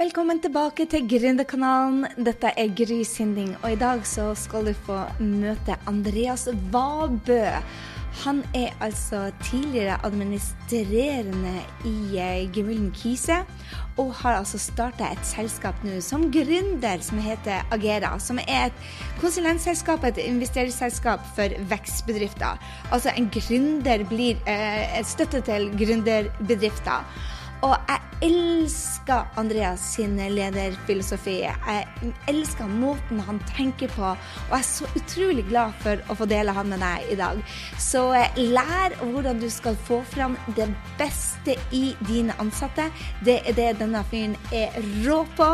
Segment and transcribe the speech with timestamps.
[0.00, 2.06] Velkommen tilbake til Gründerkanalen.
[2.24, 7.42] Dette er Gry Sinding, og i dag så skal du få møte Andreas Vabø.
[8.22, 11.52] Han er altså tidligere administrerende
[11.84, 13.42] i eh, Gemylden Kise,
[14.00, 18.14] og har altså starta et selskap nå som gründer som heter Agera.
[18.24, 18.86] Som er et
[19.20, 22.56] konsulentselskap, et investeringsselskap for vekstbedrifter.
[22.88, 27.04] Altså en gründer blir eh, støtte til gründerbedrifter.
[27.60, 31.40] Og jeg elsker Andreas sin lederfilosofi.
[31.44, 36.28] Jeg elsker måten han tenker på, og jeg er så utrolig glad for å få
[36.28, 37.40] dele han med deg i dag.
[37.80, 40.68] Så eh, lær hvordan du skal få fram det
[41.00, 42.90] beste i dine ansatte.
[43.24, 45.50] Det er det denne fyren er rå på.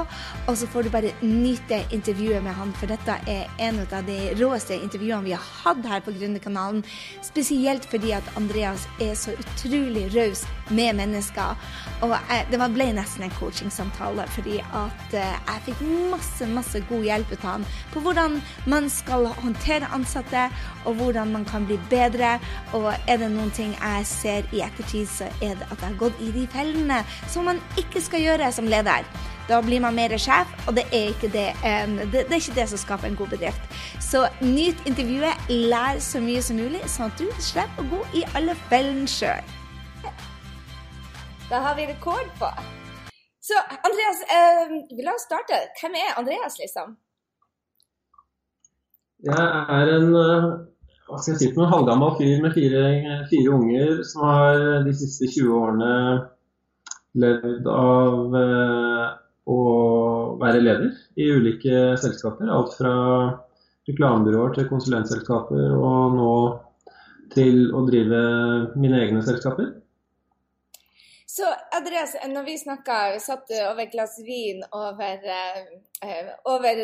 [0.47, 4.21] Og så får du bare nyte intervjuet med han, for dette er en av de
[4.39, 6.85] råeste intervjuene vi har hatt her på Gründerkanalen.
[7.27, 11.55] Spesielt fordi at Andreas er så utrolig raus med mennesker.
[12.05, 12.15] Og
[12.51, 17.45] det ble nesten en coachingsamtale, fordi at eh, jeg fikk masse, masse god hjelp ut
[17.45, 20.49] av han på hvordan man skal håndtere ansatte,
[20.85, 22.37] og hvordan man kan bli bedre.
[22.77, 26.03] Og er det noen ting jeg ser i ettertid, så er det at jeg har
[26.03, 29.07] gått i de fellene som man ikke skal gjøre som leder.
[29.47, 31.13] Da blir man mer sjef, og det er
[31.87, 33.77] um, det, det, er ikke det som skaper en god bedrift.
[34.03, 38.25] Så nyt intervjuet, lær så mye som mulig, sånn at du slipper å gå i
[38.35, 39.55] alle fellene sjøl.
[41.51, 42.49] Da har vi rekord på.
[43.41, 43.55] Så
[43.87, 45.59] Andreas, eh, la oss starte.
[45.81, 46.97] Hvem er Andreas, liksom?
[49.29, 49.45] Jeg
[49.79, 50.49] er en eh,
[51.07, 52.83] hva skal jeg si, en halvgammel fyr med fire,
[53.31, 55.93] fire, unger som har de siste 20 årene
[57.23, 59.07] levd av eh,
[59.47, 59.61] å
[60.43, 62.51] være leder i ulike selskaper.
[62.51, 62.97] Alt fra
[63.87, 66.37] reklamebyråer til konsulentselskaper, og nå
[67.39, 68.23] til å drive
[68.75, 69.76] mine egne selskaper.
[71.37, 75.27] Så Andreas, når vi snakka, vi satt over et glass vin over,
[76.07, 76.79] uh, over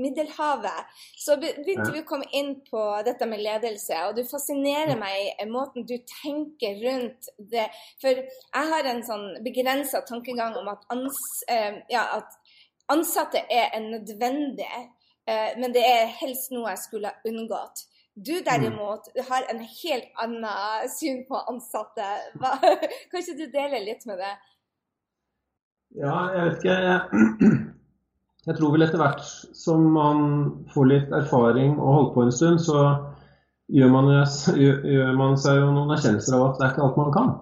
[0.00, 3.98] Middelhavet, så begynte vi å komme inn på dette med ledelse.
[4.08, 7.66] Og du fascinerer meg i måten du tenker rundt det.
[8.00, 11.20] For jeg har en sånn begrensa tankegang om at, ans,
[11.52, 12.40] uh, ja, at,
[12.88, 14.72] ansatte er en nødvendig,
[15.28, 17.84] uh, men det er helst noe jeg skulle ha unngått.
[18.14, 22.06] Du derimot har en helt annen syn på ansatte.
[22.38, 22.52] Hva,
[23.10, 24.34] kan ikke du dele litt med det?
[25.98, 26.76] Ja, jeg vet ikke.
[26.86, 27.56] Jeg,
[28.46, 29.24] jeg tror vel etter hvert
[29.58, 30.22] som man
[30.74, 32.84] får litt erfaring og holder på en stund, så
[33.74, 34.12] gjør man,
[34.94, 37.34] gjør man seg jo noen erkjennelser av at det er ikke alt man kan.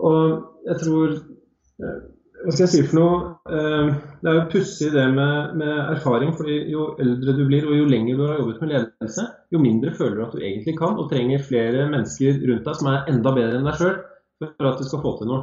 [0.00, 2.00] Og jeg tror eh,
[2.42, 3.20] hva skal jeg si for noe?
[3.44, 3.92] Eh,
[4.22, 6.32] det er jo pussig det med, med, erfaring.
[6.36, 9.92] fordi Jo eldre du blir og jo lenger du har jobbet med ledelse, jo mindre
[9.96, 13.34] føler du at du egentlig kan, og trenger flere mennesker rundt deg som er enda
[13.36, 13.98] bedre enn deg sjøl
[14.42, 15.42] for at du skal få til noe.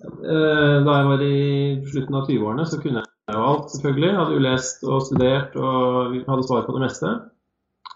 [0.00, 1.38] Eh, da jeg var i
[1.90, 4.16] slutten av 20-årene, så kunne jeg jo alt, selvfølgelig.
[4.16, 7.12] Hadde jo lest og studert og hadde svar på det meste.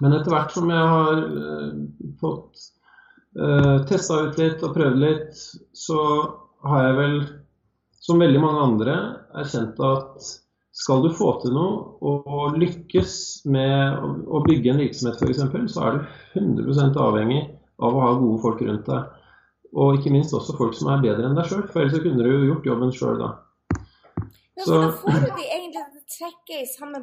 [0.02, 1.74] Men etter hvert som jeg har uh,
[2.18, 2.64] fått
[3.38, 6.00] uh, testa ut litt og prøvd litt, så
[6.66, 7.20] har jeg vel
[8.04, 8.96] som veldig mange andre,
[9.38, 10.32] erkjent at
[10.74, 13.12] skal du få til noe og lykkes
[13.46, 17.44] med å bygge en virksomhet f.eks., så er du 100 avhengig
[17.78, 19.12] av å ha gode folk rundt deg.
[19.74, 22.46] Og ikke minst også folk som er bedre enn deg sjøl, for ellers kunne du
[22.48, 23.30] gjort jobben sjøl da.
[24.54, 25.82] Ja, så, får du de egentlig
[26.14, 27.00] trekke i samme,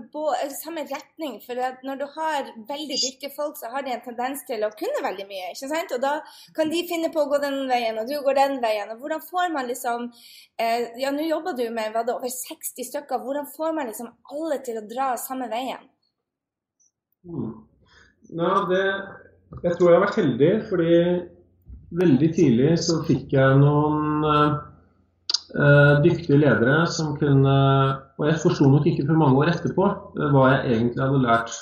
[0.56, 1.38] samme, retning.
[1.44, 5.04] For når du har veldig dyktige folk, så har de en tendens til å kunne
[5.06, 5.52] veldig mye.
[5.52, 5.94] ikke sant?
[5.96, 6.14] Og da
[6.58, 8.94] kan de finne på å gå den veien, og du går den veien.
[8.94, 10.08] Og hvordan får man liksom
[10.62, 13.22] eh, Ja, nå jobber du med det over 60 stykker.
[13.26, 15.86] Hvordan får man liksom alle til å dra samme veien?
[17.28, 17.54] Mm.
[18.32, 18.84] Ja, det,
[19.62, 20.98] jeg tror jeg har vært heldig, fordi
[22.02, 24.60] veldig tidlig så fikk jeg noen eh,
[25.56, 27.56] Eh, dyktige ledere som kunne
[28.22, 31.56] Og jeg forsto nok ikke for mange år etterpå eh, hva jeg egentlig hadde lært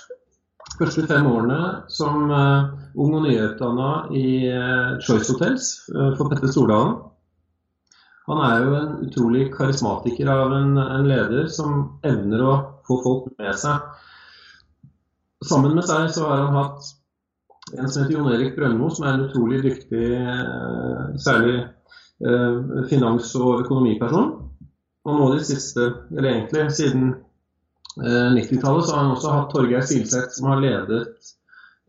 [0.70, 1.60] de første fem årene
[1.92, 2.68] som uh,
[3.00, 6.94] ung og nyutdanna i uh, Choice Hotels for Petter Stordalen.
[8.30, 12.54] Han er jo en utrolig karismatiker av en, en, leder som evner å
[12.88, 13.82] få folk med seg.
[15.50, 16.94] Sammen med seg så har han hatt
[17.74, 20.06] en som heter Jon Erik Brøndmo, som er en utrolig dyktig,
[21.26, 21.58] særlig
[22.20, 24.49] Eh, finans- og økonomiperson.
[25.10, 27.12] Og nå de siste, eller egentlig siden
[27.98, 31.06] 90-tallet, eh, så har han også hatt Torgeir Silseth, som har ledet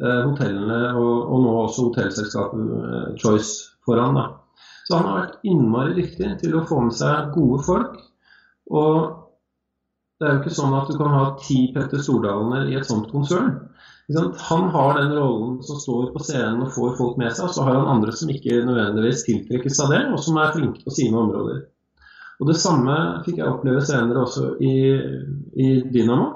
[0.00, 4.16] eh, hotellene og, og, nå også hotellselskapet Choice foran.
[4.16, 4.28] Da.
[4.86, 7.98] Så han har vært innmari dyktig til å få med seg gode folk.
[8.70, 8.96] Og
[10.20, 13.08] det er jo ikke sånn at du kan ha ti Petter Stordalene i et sånt
[13.12, 13.54] konsern.
[14.10, 17.66] Han har den rollen som står på scenen og får folk med seg, og så
[17.66, 21.20] har han andre som ikke nødvendigvis tiltrekkes av det, og som er flinke på sine
[21.20, 21.62] områder.
[22.40, 22.94] Og det samme
[23.26, 24.74] fikk jeg oppleve senere også i,
[25.60, 26.30] i Dynamo,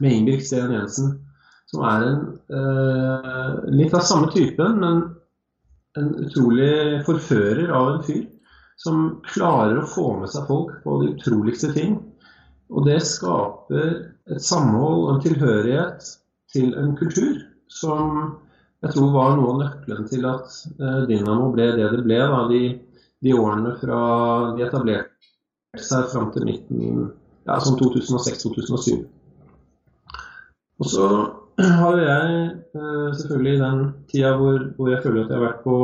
[0.00, 1.14] med Ingebrigt Steen Jensen.
[1.66, 2.18] Som er en
[2.52, 5.00] eh, litt av samme typen, men
[5.96, 8.26] en utrolig forfører av en fyr.
[8.76, 11.96] Som klarer å få med seg folk på de utroligste ting.
[12.68, 13.88] Og det skaper
[14.28, 16.10] et samhold og en tilhørighet
[16.52, 17.38] til en kultur
[17.72, 18.36] som
[18.84, 22.42] jeg tror var noe av nøkkelen til at eh, Dynamo ble det det ble da,
[22.50, 22.62] de,
[23.24, 24.00] de årene fra
[24.56, 26.80] de etablerte seg fram til midten
[27.46, 29.04] ja, sånn 2006-2007.
[30.76, 31.06] Og så
[31.56, 35.76] har jeg selvfølgelig selvfølgelig den tida hvor, hvor, jeg føler at jeg har vært på,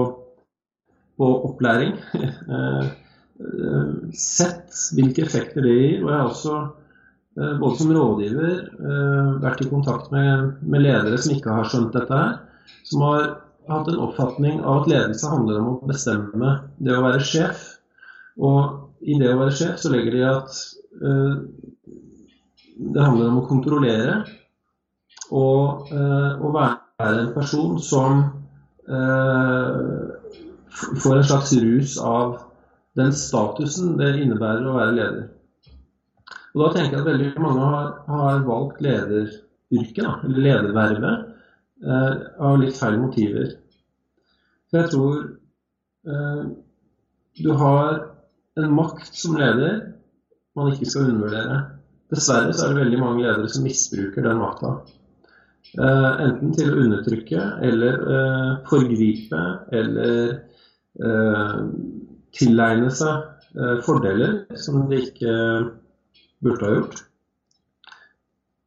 [1.20, 1.94] på opplæring,
[2.56, 2.92] eh,
[4.18, 5.98] sett hvilke effekter det gir.
[6.02, 6.60] Og jeg har også
[7.32, 8.56] både som rådgiver
[9.40, 12.34] vært i kontakt med, med ledere som ikke har skjønt dette her
[12.82, 13.22] som har
[13.68, 17.64] hatt en oppfatning av at ledelse handler om å bestemme det å være sjef.
[18.42, 20.60] Og i det å være sjef så legger de at
[21.02, 21.34] uh,
[22.76, 24.22] det handler om å kontrollere
[25.32, 28.24] og uh, å være en person som
[28.88, 30.10] uh,
[30.72, 32.40] får en slags rus av
[32.98, 35.28] den statusen det innebærer å være leder.
[36.52, 41.31] Og Da tenker jeg at veldig mange har, har valgt lederyrket, eller ledervervet,
[41.82, 43.54] eh, av litt feil motiver.
[44.70, 45.20] For jeg tror
[46.08, 46.42] eh,
[47.42, 48.00] du har
[48.60, 49.92] en makt som leder
[50.58, 51.60] man ikke skal undervurdere.
[52.12, 54.72] Dessverre så er det veldig mange ledere som misbruker den makta.
[55.72, 60.34] Eh, enten til å undertrykke eller eh, forgripe eller
[61.00, 61.62] eh,
[62.36, 63.22] tilegne seg
[63.56, 65.36] eh, fordeler som de ikke
[66.44, 67.02] burde ha gjort.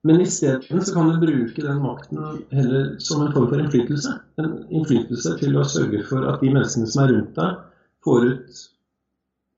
[0.06, 2.20] Men isteden så kan du bruke den makten
[2.54, 4.12] heller som en form for innflytelse.
[4.38, 7.64] En innflytelse til å sørge for at de menneskene som er rundt deg,
[8.06, 8.62] får ut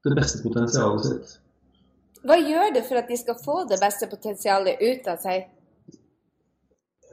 [0.07, 1.35] det beste potensialet sitt.
[2.23, 5.49] Hva gjør det for at de skal få det beste potensialet ut av seg?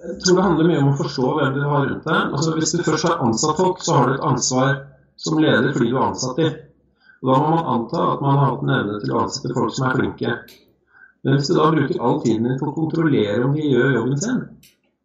[0.04, 2.34] Jeg tror det handler mye om å forstå hvem du har rundt deg.
[2.38, 4.76] Altså, hvis du først har ansatt folk, så har du et ansvar
[5.24, 6.38] som leder fordi du har ansatt.
[6.38, 9.74] Og da må man anta at man har hatt en evne til å ansette folk
[9.74, 10.36] som er flinke.
[11.24, 14.20] Men hvis du da bruker all tiden din på å kontrollere om de gjør jobben
[14.20, 14.40] sin,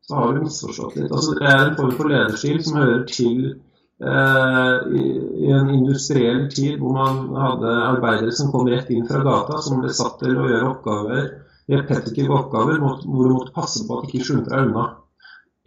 [0.10, 1.12] så har du misforstått litt.
[1.13, 5.04] Altså, det er en form for lederstil som hører til eh, i,
[5.45, 9.83] i, en industriell tid hvor man hadde arbeidere som kom rett inn fra gata, som
[9.83, 11.30] ble satt til å gjøre oppgaver,
[11.69, 14.88] repetitive oppgaver hvor du måtte passe på at de ikke skjulte deg unna.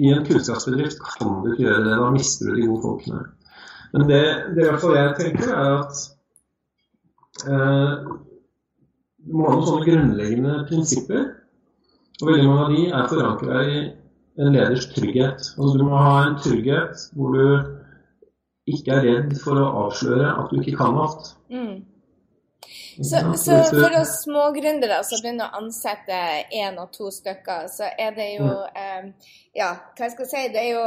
[0.03, 3.23] I en kunnskapsbedrift kan du ikke gjøre det, da mister du de gode folkene.
[3.93, 4.23] Men det,
[4.57, 6.05] det jeg tenker, er at
[7.47, 8.13] eh,
[9.23, 11.29] du må ha noen sånne grunnleggende prinsipper.
[12.21, 13.79] Og veldig mange av de er forankra i
[14.43, 15.53] en leders trygghet.
[15.59, 17.47] Altså Du må ha en trygghet hvor du
[18.73, 21.33] ikke er redd for å avsløre at du ikke kan alt.
[21.51, 21.81] Mm.
[23.03, 26.19] Så, så, for oss smågründere som begynner å ansette
[26.55, 28.79] én og to stykker, så er det jo mm.
[28.83, 30.43] eh, Ja, hva skal jeg si?
[30.55, 30.85] Det er jo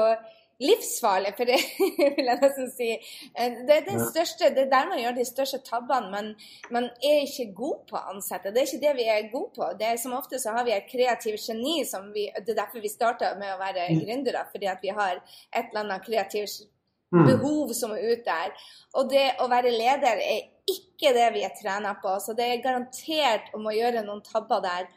[0.64, 1.58] livsfarlig, for det
[2.18, 2.90] vil jeg nesten si.
[3.36, 6.12] Eh, det er, største, det er der man gjør de største tabbene.
[6.14, 6.32] Men
[6.72, 8.54] man er ikke god på å ansette.
[8.54, 9.70] Det er ikke det vi er gode på.
[9.80, 11.78] Det er Som ofte så har vi et kreativt geni.
[11.88, 14.02] Som vi, det er derfor vi starta med å være mm.
[14.06, 14.46] gründere.
[14.52, 16.66] Fordi at vi har et eller annet kreativt
[17.12, 17.26] mm.
[17.28, 18.68] behov som er ute der.
[18.96, 22.16] Og det å være leder er ikke det vi er trena på.
[22.24, 24.90] Så det er garantert om å gjøre noen tabber der.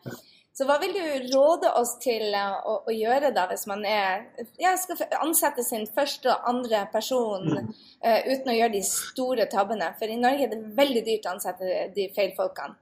[0.58, 4.24] Så hva vil du råde oss til eh, å, å gjøre da, hvis man er,
[4.58, 9.92] ja, skal ansette sin første og andre person uh, uten å gjøre de store tabbene?
[10.00, 12.74] For i Norge er det veldig dyrt å ansette de feil folkene.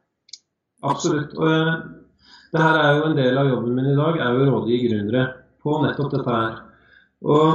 [0.88, 1.36] Absolutt.
[1.36, 1.74] Og uh,
[2.54, 4.80] det her er jo en del av jobben min i dag, er jo å rådgi
[4.86, 5.26] gründere
[5.60, 6.56] på nettopp dette her.
[7.28, 7.50] Og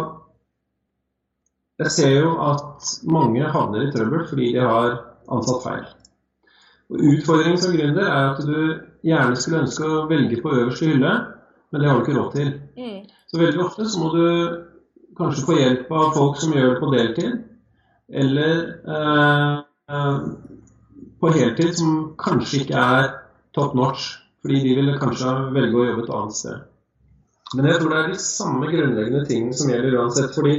[1.82, 5.00] jeg ser jo at mange havner i trøbbel fordi de har
[5.34, 5.90] ansatt feil.
[6.92, 8.58] Og Utfordringen som gründer er at du
[9.08, 11.14] gjerne skulle ønske å velge på øverste hylle,
[11.72, 12.50] men det har du ikke råd til.
[12.78, 12.98] Mm.
[13.32, 14.26] Så veldig ofte så må du
[15.18, 17.38] kanskje få hjelp av folk som gjør det på deltid,
[18.22, 18.58] eller
[18.96, 19.54] eh,
[19.96, 20.18] eh,
[21.22, 23.08] på heltid, som kanskje ikke er
[23.56, 24.10] top notch,
[24.44, 26.68] fordi de ville kanskje velge å jobbe et annet sted.
[27.56, 30.36] Men jeg tror det er de samme grunnleggende tingene som gjelder uansett.
[30.36, 30.56] fordi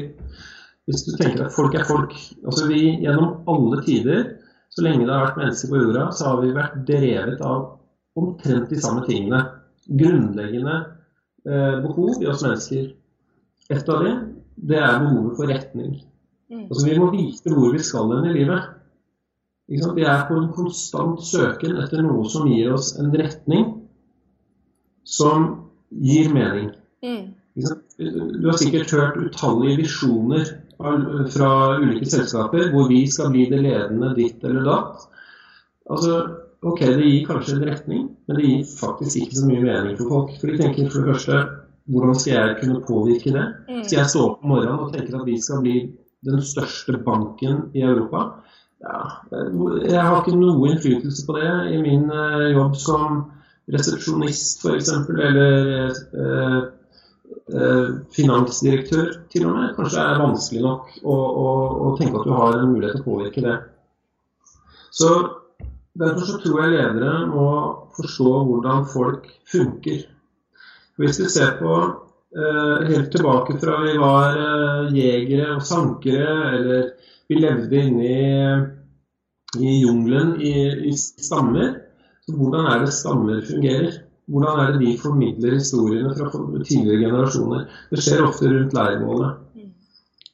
[0.88, 2.10] hvis du tenker at folk er folk
[2.42, 4.24] altså Vi gjennom alle tider,
[4.72, 7.64] så lenge det har vært mennesker på jorda, så har vi vært drevet av
[8.18, 9.42] omtrent de samme tingene.
[10.00, 10.76] Grunnleggende
[11.44, 12.86] eh, behov i oss mennesker.
[13.72, 14.22] Et av dem
[14.56, 15.92] det er behovet for retning.
[16.52, 16.64] Mm.
[16.68, 18.70] Altså Vi må vite hvor vi skal hen i livet.
[19.68, 23.68] Vi er på en konstant søken etter noe som gir oss en retning
[25.08, 25.46] som
[25.90, 26.72] gir mening.
[27.04, 27.32] Mm.
[27.56, 30.48] Du har sikkert hørt utallige visjoner
[30.78, 35.08] fra ulike selskaper hvor vi skal bli det ledende ditt eller datt.
[35.90, 36.20] Altså,
[36.62, 40.14] ok, det gir kanskje en retning, men det gir faktisk ikke så mye mening for
[40.14, 40.38] folk.
[40.40, 41.42] For de tenker for det første
[41.90, 43.46] hvordan skal jeg kunne påvirke det?
[43.68, 43.82] Mm.
[43.84, 45.76] Skal jeg stå opp om morgenen og tenke at vi skal bli
[46.26, 48.28] den største banken i Europa?
[48.82, 53.20] Ja, jeg har ikke noe innflytelse på det i min eh, jobb som
[53.70, 54.90] resepsjonist f.eks.
[55.12, 56.56] Eller eh, eh,
[58.16, 59.74] finansdirektør til og med.
[59.76, 61.46] Kanskje det er vanskelig nok å, å,
[61.86, 63.56] å tenke at du har en mulighet til å påvirke det.
[64.92, 65.10] Så
[65.92, 67.48] Derfor så tror jeg ledere må
[67.98, 70.06] forstå hvordan folk funker.
[70.96, 76.86] Hvis du ser på eh, helt tilbake fra vi var eh, jegere og sankere, eller
[77.28, 78.54] vi levde inne i,
[79.60, 80.54] i jungelen i,
[80.88, 81.74] i stammer,
[82.24, 84.00] så hvordan er det stammer fungerer?
[84.30, 86.30] Hvordan er det de formidler historiene fra
[86.62, 87.64] tidligere generasjoner?
[87.90, 89.40] Det skjer ofte rundt leirbålet.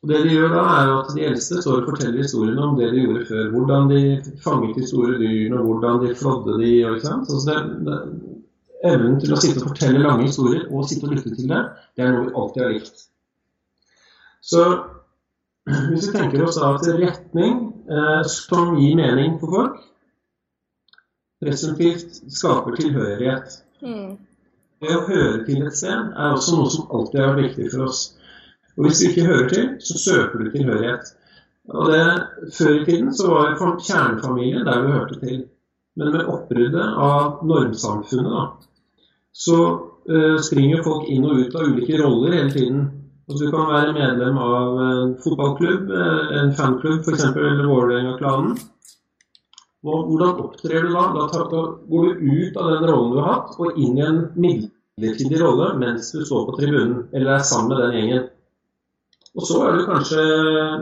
[0.03, 2.91] Og det De gjør da er at de eldste står og forteller historiene om det
[2.93, 3.49] de gjorde før.
[3.55, 4.03] Hvordan de
[4.45, 6.73] fanget de store dyrene, og hvordan de flådde de.
[6.87, 7.31] Og, ikke sant?
[7.31, 7.57] Så det,
[7.89, 7.99] det,
[8.93, 11.65] evnen til å sitte og fortelle lange historier og sitte og lytte til det,
[11.97, 13.05] det er noe vi alltid har likt.
[14.53, 14.65] Så
[15.91, 17.57] hvis vi tenker oss da til retning
[17.91, 19.81] eh, som gir mening for folk,
[21.43, 23.59] presumptivt skaper tilhørighet.
[23.83, 24.17] Mm.
[24.83, 27.89] Det å høre til et sted er også noe som alltid har vært viktig for
[27.89, 28.03] oss.
[28.79, 31.13] Og hvis du ikke hører til, så søker du tilhørighet.
[31.75, 32.05] Og det,
[32.57, 35.41] Før i tiden så var det kjernefamilie der vi hørte til.
[35.99, 38.45] Men med oppbruddet av normsamfunnet da,
[39.35, 39.59] så
[40.07, 42.85] uh, springer folk inn og ut av ulike roller hele tiden.
[43.29, 47.67] Altså, du kan være medlem av en fotballklubb, eh, en fanklubb f.eks., eller
[49.89, 50.09] Vålerenga-klanen.
[50.09, 51.05] Hvordan opptrer du da?
[51.15, 54.05] Da, tar, da går du ut av den rollen du har hatt, og inn i
[54.07, 58.27] en midlertidig rolle mens du står på tribunen eller er sammen med den gjengen.
[59.39, 60.25] Og så er du kanskje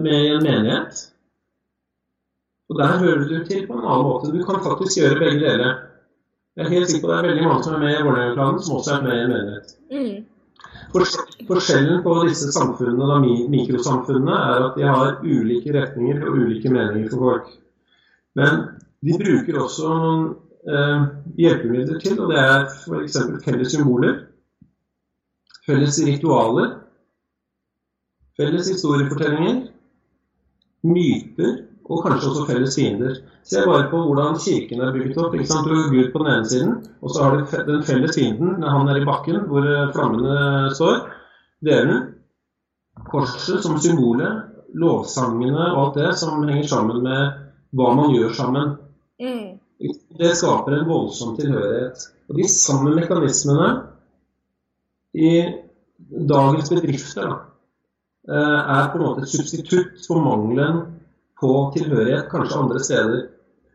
[0.05, 1.03] med i en menighet.
[2.71, 4.33] Og der hører du til på en annen måte.
[4.33, 5.83] Du kan faktisk gjøre begge deler.
[6.57, 8.79] Jeg er helt sikker på det er veldig mange som er med i Vålerenga-planen, som
[8.79, 9.77] også er med i en menighet.
[9.93, 10.25] Mm.
[11.47, 13.19] Forskjellen på disse samfunnene, da,
[13.53, 17.51] mikrosamfunnene, er at de har ulike retninger og ulike meninger for folk.
[18.41, 18.63] Men
[19.05, 19.91] de bruker også
[20.71, 21.05] eh,
[21.37, 23.21] hjelpemidler til, og det er f.eks.
[23.45, 24.19] felles symboler,
[25.67, 26.75] felles ritualer
[28.37, 29.61] Felles historiefortellinger,
[30.85, 31.53] myter
[31.87, 33.15] og kanskje også felles fiender.
[33.47, 35.35] Se bare på hvordan kirken er bygget opp.
[35.35, 35.69] ikke sant?
[35.69, 38.89] Du har Gud på den ene siden, og så har du den felles fienden, han
[38.93, 41.07] er i bakken hvor eh, flammene står.
[41.65, 42.03] Delen.
[43.09, 44.53] Korset som symbolet.
[44.77, 47.39] Lovsangene og alt det som henger sammen med
[47.79, 48.75] hva man gjør sammen.
[49.23, 49.59] Mm.
[50.19, 52.09] Det skaper en voldsom tilhørighet.
[52.29, 53.69] Og de samme mekanismene
[55.17, 55.33] i
[56.29, 57.37] dagens bedrifter da,
[58.27, 60.81] Eh, er på en måte et substitutt for mangelen
[61.39, 63.21] på tilhørighet kanskje andre steder.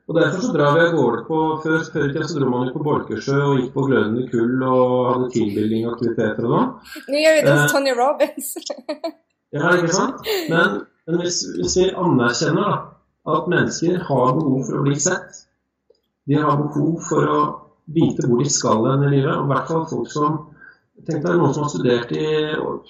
[0.10, 2.74] Og Derfor så drar vi av gårde på Før, i tida så dro man jo
[2.74, 6.74] på Bolkesjø og gikk på glødende kull og hadde teambuilding-aktiviteter og sånn.
[7.14, 7.72] Nå gjør vi det hos Eh.
[7.72, 8.50] Tony Robbins.
[9.56, 10.28] Ja, ikke sant?
[10.52, 10.76] Men,
[11.08, 12.76] men hvis, hvis vi anerkjenner da,
[13.30, 15.44] at mennesker har behov for å bli sett,
[16.30, 17.42] de har behov for å
[17.92, 20.42] vite hvor de skal hen i livet, og i hvert fall folk som
[21.02, 22.26] Tenk deg noen som har studert i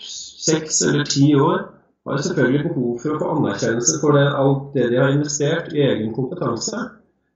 [0.03, 1.61] seks eller ti år,
[2.03, 5.83] har selvfølgelig behov for å få anerkjennelse for det, alt det de har investert i
[5.85, 6.81] egen kompetanse.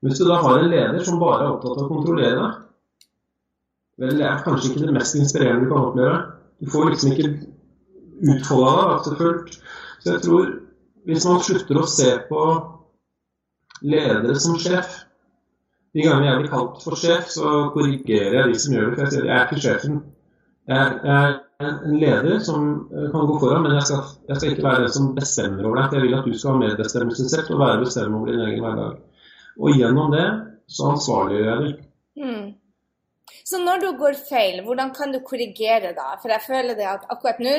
[0.03, 2.57] Hvis du da har en leder som bare er opptatt av å kontrollere deg,
[4.03, 6.17] vel, det er kanskje ikke det mest inspirerende du kan oppleve.
[6.59, 7.31] Du får liksom ikke
[8.33, 9.57] utfolda deg aktivt.
[10.01, 10.53] Så jeg tror
[11.05, 12.43] hvis man slutter å se på
[13.81, 15.01] ledere som sjef
[15.95, 18.95] De gangene jeg blir kalt for sjef, så korrigerer jeg de som gjør det.
[18.95, 19.99] For jeg sier jeg er ikke sjefen.
[20.67, 24.65] Jeg er en leder som eh, kan gå foran, men jeg skal, jeg skal ikke
[24.65, 25.87] være den som bestemmer over deg.
[25.87, 28.97] for Jeg vil at du skal ha medbestemmelsesrett og være bestemmer over din egen hverdag.
[29.55, 30.25] Og gjennom det
[30.67, 31.84] så ansvarliggjør jeg deg.
[33.45, 33.49] Mm.
[33.49, 36.15] Så når du går feil, hvordan kan du korrigere da?
[36.21, 37.53] For jeg føler det at akkurat nå,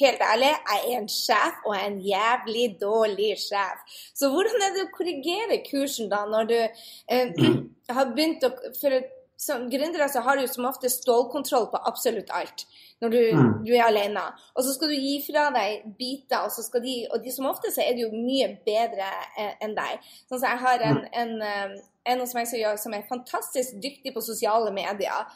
[0.00, 3.84] helt ærlig, jeg er en sjef, og jeg er en jævlig dårlig sjef.
[4.16, 7.44] Så hvordan er det å korrigere kursen da, når du eh,
[7.96, 9.00] har begynt å For
[9.38, 12.64] som gründere så har du som ofte stålkontroll på absolutt alt
[13.00, 13.64] når du, Mm.
[13.66, 14.24] du er alene.
[14.56, 17.46] Og så skal du gi fra deg biter, og, så skal de, og de som
[17.46, 19.06] ofte så er det jo mye bedre
[19.38, 20.02] eh, enn deg.
[20.26, 21.76] Sånn som jeg har en, en, eh,
[22.08, 25.30] en hos meg som, gjør, som er fantastisk dyktig på sosiale medier.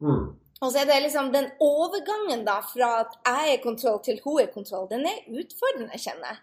[0.00, 0.32] Mm.
[0.62, 4.40] Og så er det liksom den overgangen da fra at jeg er kontroll til hun
[4.42, 6.42] er kontroll, den er utfordrende, kjenner jeg.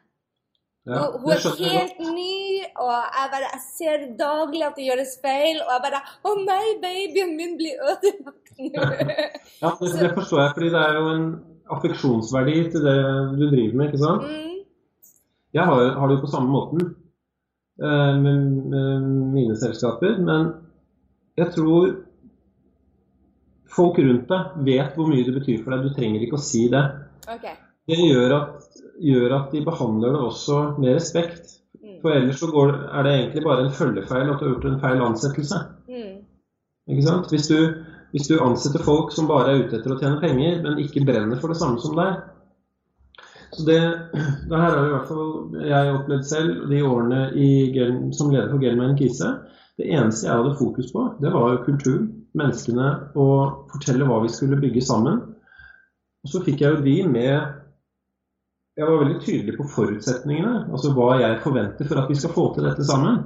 [0.89, 5.59] Ja, Hun, er helt ny, og jeg bare jeg ser daglig at det gjøres feil.
[5.61, 8.87] Og jeg bare Å nei, babyen min blir ødelagt nå.
[9.61, 11.27] Ja, det, det forstår jeg, fordi det er jo en
[11.75, 12.97] affeksjonsverdi til det
[13.37, 14.25] du driver med, ikke sant?
[14.25, 14.57] mm,
[15.53, 16.89] Jeg har, har det jo på samme måten
[17.81, 20.51] med, med mine selskaper, men
[21.39, 21.93] jeg tror
[23.71, 25.87] folk rundt deg vet hvor mye det betyr for deg.
[25.87, 26.83] Du trenger ikke å si det.
[27.25, 27.55] Okay.
[27.89, 31.57] Det gjør at, gjør at, de behandler det også med respekt.
[31.81, 31.97] Mm.
[32.03, 34.81] For ellers så går, er det egentlig bare en følgefeil at du har gjort en
[34.83, 35.61] feil ansettelse.
[35.89, 36.19] Mm.
[36.91, 37.31] Ikke sant?
[37.31, 37.57] Hvis du,
[38.11, 41.39] hvis du ansetter folk som bare er ute etter å tjene penger, men ikke brenner
[41.41, 42.19] for det samme som deg,
[43.51, 43.79] så det,
[44.49, 47.49] det her har i hvert fall jeg opplevd selv de årene i,
[48.15, 49.33] som leder for Gelman Kise.
[49.79, 52.01] Det eneste jeg hadde fokus på, det var jo kultur,
[52.37, 52.87] menneskene,
[53.19, 55.19] og fortelle hva vi skulle bygge sammen.
[56.21, 57.57] Og så fikk jeg jo de med
[58.77, 62.45] Jeg var veldig tydelig på forutsetningene, altså hva jeg forventer for at vi skal få
[62.55, 63.17] til dette sammen.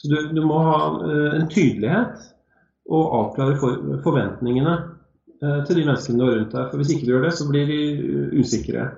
[0.00, 2.24] Så du, du må ha uh, en tydelighet
[2.90, 6.66] og avklare for, forventningene uh, til de menneskene du har rundt deg.
[6.72, 8.88] For hvis ikke du gjør det, så blir de uh, usikre.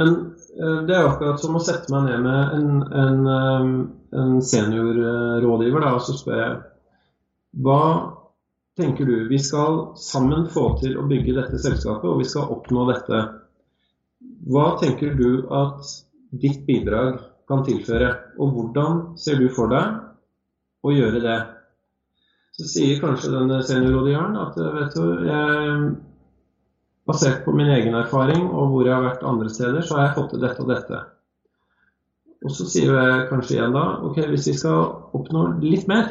[0.00, 2.68] Men eh, det er jo akkurat som å sette meg ned med en,
[3.02, 6.60] en, eh, en seniorrådgiver og så spør jeg
[7.60, 7.82] hva
[8.80, 9.28] tenker du?
[9.28, 13.18] Vi skal sammen få til å bygge dette selskapet, og vi skal oppnå dette.
[14.48, 15.90] Hva tenker du at
[16.32, 17.20] ditt bidrag
[17.50, 18.08] kan tilføre,
[18.40, 20.00] og hvordan ser du for deg
[20.88, 21.36] å gjøre det?
[22.56, 25.76] Så sier kanskje denne seniorrådgiveren at vet du, jeg
[27.08, 30.16] basert på min egen erfaring og hvor jeg har vært andre steder, så har jeg
[30.18, 31.00] fått til dette og dette.
[32.42, 36.08] Og så sier jeg kanskje igjen da ok, hvis vi skal oppnå litt mer,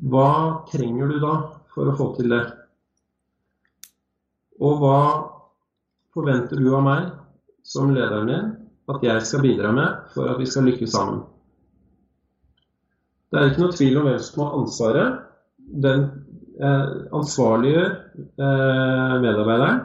[0.00, 0.30] hva
[0.70, 1.34] trenger du da
[1.74, 2.44] for å få til det?
[4.60, 5.00] Og hva
[6.14, 7.10] forventer du av meg
[7.64, 8.48] som lederen din
[8.90, 11.20] at jeg skal bidra med for at vi skal lykkes sammen?
[13.30, 15.20] Det er ikke noe tvil om hvem som har ansvaret.
[15.84, 16.08] Den
[16.58, 19.80] ansvarliggjør eh, medarbeideren.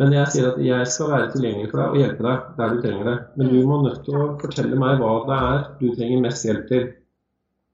[0.00, 2.80] Men jeg sier at jeg skal være tilgjengelig for deg og hjelpe deg der du
[2.82, 3.16] trenger det.
[3.36, 6.64] Men du må nødt til å fortelle meg hva det er du trenger mest hjelp
[6.70, 6.86] til.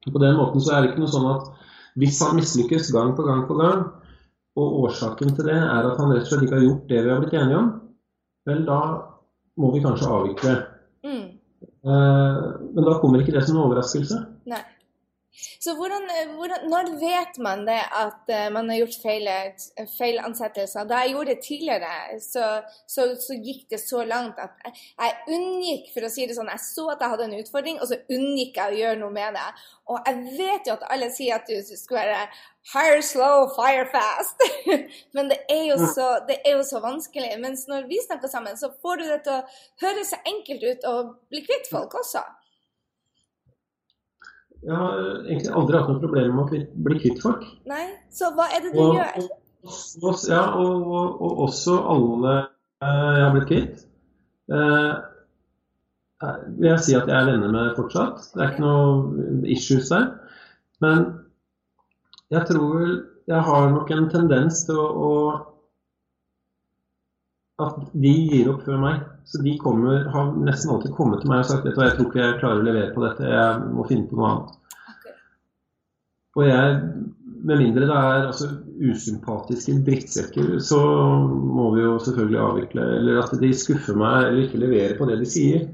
[0.09, 1.49] På den måten så er det ikke noe sånn at
[1.99, 3.87] hvis han mislykkes gang på gang på gang,
[4.59, 7.13] og årsaken til det er at han rett og slett ikke har gjort det vi
[7.13, 7.69] har blitt enige om,
[8.49, 8.81] vel da
[9.59, 10.55] må vi kanskje avvikle.
[11.07, 11.25] Mm.
[11.63, 12.41] Eh,
[12.75, 14.19] men da kommer ikke det som en overraskelse.
[14.51, 14.63] Nei.
[15.61, 18.97] Så hvordan, eh, hvordan, når vet man det at uh, man har gjort
[19.99, 22.47] feil, ansettelser, Da jeg gjorde det tidligere, så,
[22.87, 26.51] så, så, gikk det så langt at jeg, jeg, unngikk, for å si det sånn,
[26.51, 29.39] jeg så at jeg hadde en utfordring, og så unngikk jeg å gjøre noe med
[29.39, 29.49] det.
[29.89, 32.25] Og jeg vet jo at alle sier at du skal være
[32.73, 34.43] hire slow, fire fast.
[35.17, 37.31] Men det er, så, det er jo så vanskelig.
[37.41, 40.91] Mens når vi snakker sammen, så får du det til å høres så enkelt ut
[40.91, 42.27] og bli kvitt folk også.
[44.67, 47.45] Jeg har egentlig aldri hatt noe problem med å bli kvitt folk.
[47.71, 49.29] Nei, Så hva er det du og, gjør?
[49.69, 53.85] Og, ja, og, og, også alle eh, jeg har blitt kvitt.
[54.55, 54.91] Eh,
[56.25, 58.31] eh, vil jeg si at jeg er venner med fortsatt.
[58.35, 60.11] Det er ikke noe issues der.
[60.83, 61.07] Men
[62.35, 62.83] jeg tror
[63.29, 65.13] jeg har nok en tendens til å, å
[67.59, 69.05] at de gir opp før meg.
[69.29, 72.23] Så de kommer, har nesten alltid kommet til meg og sagt at jeg tror ikke
[72.23, 74.55] jeg klarer å levere på dette, jeg må finne på noe annet.
[74.93, 75.17] Okay.
[76.39, 76.79] Og jeg,
[77.51, 80.79] med mindre det er altså, usympatiske drittsekker, så
[81.27, 82.87] må vi jo selvfølgelig avvikle.
[83.01, 85.69] Eller at de skuffer meg eller ikke leverer på det de sier.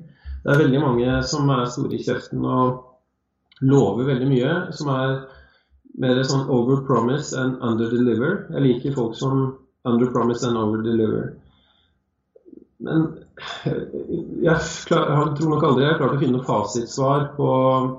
[0.44, 5.14] Det er veldig mange som er store i kjeften og lover veldig mye, som er
[6.02, 8.48] mer sånn over promise and under deliver.
[8.50, 9.44] Jeg liker folk som
[9.86, 11.34] under promise and over deliver.
[12.82, 13.06] Men
[13.64, 14.56] jeg,
[14.88, 17.50] klar, jeg, tror nok aldri jeg har klart å finne noe fasitsvar på,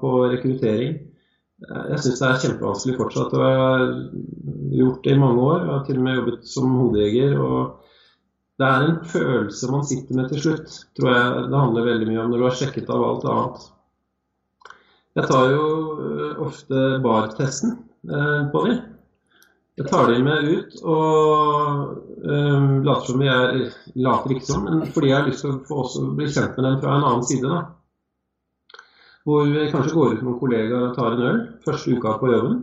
[0.02, 0.98] på rekruttering.
[1.66, 3.34] Jeg syns det er kjempevanskelig fortsatt.
[3.34, 3.86] og Jeg har
[4.82, 5.62] gjort det i mange år.
[5.62, 7.38] Jeg har til og med jobbet som hodejeger.
[8.56, 12.22] Det er en følelse man sitter med til slutt, tror jeg det handler veldig mye
[12.24, 13.66] om når du har sjekket av alt annet.
[15.16, 15.66] Jeg tar jo
[16.44, 17.78] ofte bartesten
[18.12, 18.80] eh, på dem.
[19.76, 21.80] Jeg tar dem med ut og
[22.24, 23.58] um, later som vi er
[24.00, 26.94] later ikke som, men fordi jeg har lyst til å bli kjent med dem fra
[26.96, 27.50] en annen side.
[27.52, 28.80] da.
[29.28, 32.32] Hvor vi kanskje går ut med noen kollegaer og tar en øl første uka på
[32.32, 32.62] jobben.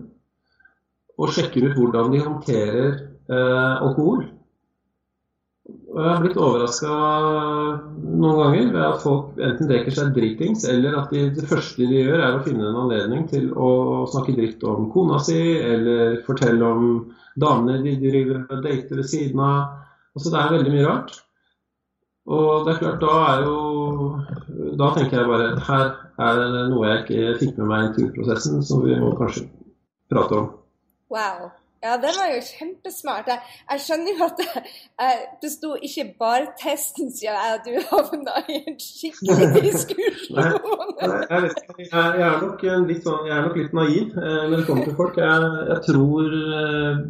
[1.21, 2.89] Og sjekker ut hvordan de håndterer
[3.29, 4.25] uh, alkohol.
[5.93, 6.93] Og jeg har blitt overraska
[8.01, 11.99] noen ganger ved at folk enten drikker seg dritings, eller at de, det første de
[12.07, 13.73] gjør, er å finne en anledning til å
[14.09, 16.87] snakke dritt om kona si, eller fortelle om
[17.37, 19.77] damene de driver og dater ved siden av.
[20.17, 21.15] Altså Det er veldig mye rart.
[22.33, 25.89] Og det er klart, da er jo Da tenker jeg bare her
[26.23, 29.49] er det noe jeg ikke fikk med meg i intervjuprosessen, som vi må kanskje
[30.13, 30.53] prate om.
[31.13, 31.51] Wow.
[31.83, 33.27] Ja, det var jo kjempesmart.
[33.27, 33.41] Jeg,
[33.73, 38.59] jeg skjønner jo at jeg besto ikke bare testen siden jeg og du havna i
[38.61, 40.37] en skikkelig diskusjon.
[40.39, 40.53] jeg,
[41.01, 41.49] jeg,
[41.89, 44.95] jeg, er nok litt, sånn, jeg er nok litt naiv eh, når det kommer til
[45.01, 45.19] folk.
[45.19, 47.01] Jeg, jeg tror eh,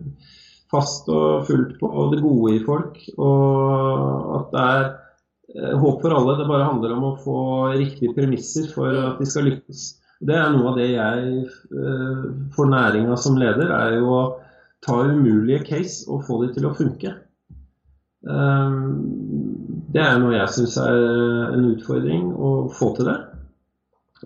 [0.72, 6.14] fast og fullt på det gode i folk, og at det er eh, håp for
[6.16, 6.38] alle.
[6.38, 7.42] Det bare handler om å få
[7.74, 9.85] riktige premisser for at de skal lykkes.
[10.22, 11.44] Det er noe av det jeg
[12.54, 14.22] for næringa som leder, er jo å
[14.83, 17.14] ta umulige case og få de til å funke.
[18.29, 18.87] Ehm,
[19.95, 23.18] det er noe jeg syns er en utfordring å få til det.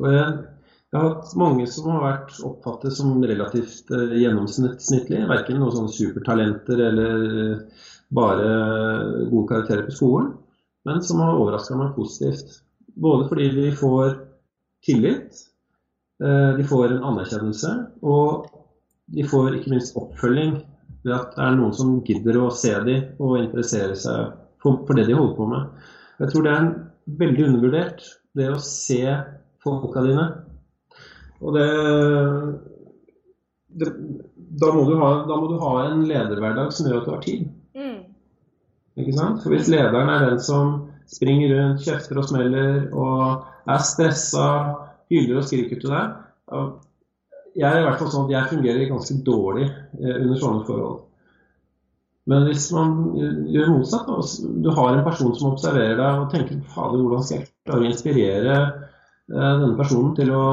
[0.00, 0.32] Og jeg,
[0.92, 5.28] jeg har hatt mange som har vært oppfattet som relativt gjennomsnittlig, gjennomsnittlige.
[5.32, 7.24] Verken noen sånne supertalenter eller
[8.16, 8.50] bare
[9.30, 10.34] gode karakterer på skolen.
[10.86, 12.60] Men som har overraska meg positivt.
[12.96, 14.14] Både fordi de får
[14.86, 15.40] tillit,
[16.22, 18.46] eh, de får en anerkjennelse, og
[19.14, 20.56] de får ikke minst oppfølging
[21.06, 24.96] ved at det er noen som gidder å se dem og interessere seg for, for,
[24.98, 25.84] det de holder på med.
[26.18, 26.70] Jeg tror det er
[27.20, 28.02] veldig undervurdert,
[28.36, 29.02] det å se
[29.62, 30.24] folka dine.
[31.44, 31.68] Og det,
[33.78, 33.92] det
[34.56, 37.46] da, må ha, da, må du ha, en lederhverdag som gjør at du har tid.
[37.76, 37.98] Mm.
[39.02, 39.42] Ikke sant?
[39.44, 40.74] For hvis lederen er den som
[41.12, 44.48] springer rundt, kjefter og smeller og er stressa,
[45.12, 46.16] hyler og skriker til deg,
[47.56, 50.96] jeg er i hvert fall sånn at jeg fungerer ganske dårlig eh, under sånne forhold.
[52.26, 52.96] Men hvis man
[53.54, 54.16] gjør motsatt, da,
[54.64, 57.88] du har en person som observerer deg og tenker fader, hvordan skal jeg klare å
[57.88, 60.46] inspirere eh, denne personen til å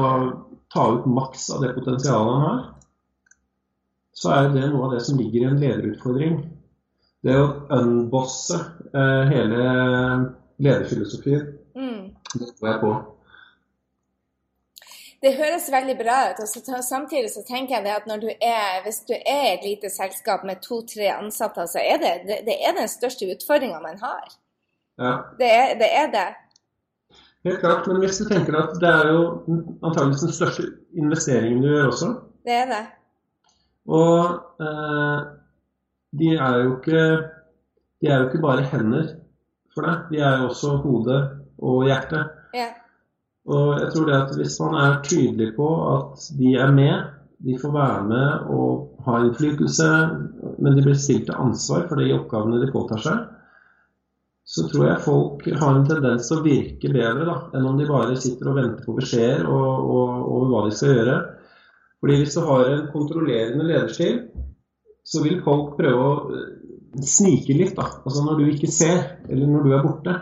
[0.74, 2.62] ta ut maks av det potensialet han har,
[4.14, 6.38] så er det noe av det som ligger i en lederutfordring.
[7.24, 8.56] Det å unbosse
[8.94, 9.66] eh, hele
[10.62, 12.00] lederfilosofien, mm.
[12.38, 12.94] det tror jeg på
[15.24, 16.40] det høres veldig bra ut.
[16.44, 19.90] og så, Samtidig så tenker jeg det at du er, hvis du er et lite
[19.92, 24.34] selskap med to-tre ansatte, så er det, det, det er den største utfordringa man har.
[25.00, 25.14] Ja.
[25.38, 26.26] Det, er, det er det.
[27.44, 27.88] Helt klart.
[27.88, 29.22] Men hvis du tenker at det er jo
[29.82, 32.12] antakeligvis den største investeringen du gjør også.
[32.44, 32.84] Det er det.
[33.84, 35.24] Og eh,
[36.20, 37.00] de er ikke
[38.04, 39.06] de er jo ikke bare hender
[39.74, 41.14] for deg, de er jo også hode
[41.58, 42.20] og hjerte.
[42.54, 42.66] Ja.
[43.44, 47.10] Og jeg tror det at Hvis man er tydelig på at de er med,
[47.44, 49.88] de får være med og ha innflytelse,
[50.58, 53.18] men de blir stilt til ansvar for de oppgavene de påtar seg,
[54.44, 57.88] så tror jeg folk har en tendens til å virke bedre da, enn om de
[57.88, 59.86] bare sitter og venter på beskjeder og,
[60.28, 61.16] og hva de skal gjøre.
[62.00, 64.18] Fordi Hvis du har en kontrollerende lederstil,
[65.04, 66.40] så vil folk prøve å
[67.00, 67.76] snike litt.
[67.76, 70.16] da, altså Når du ikke ser, eller når du er borte.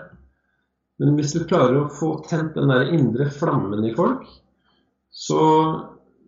[1.01, 4.27] Men hvis du klarer å få tent den der indre flammen i folk,
[5.13, 5.41] så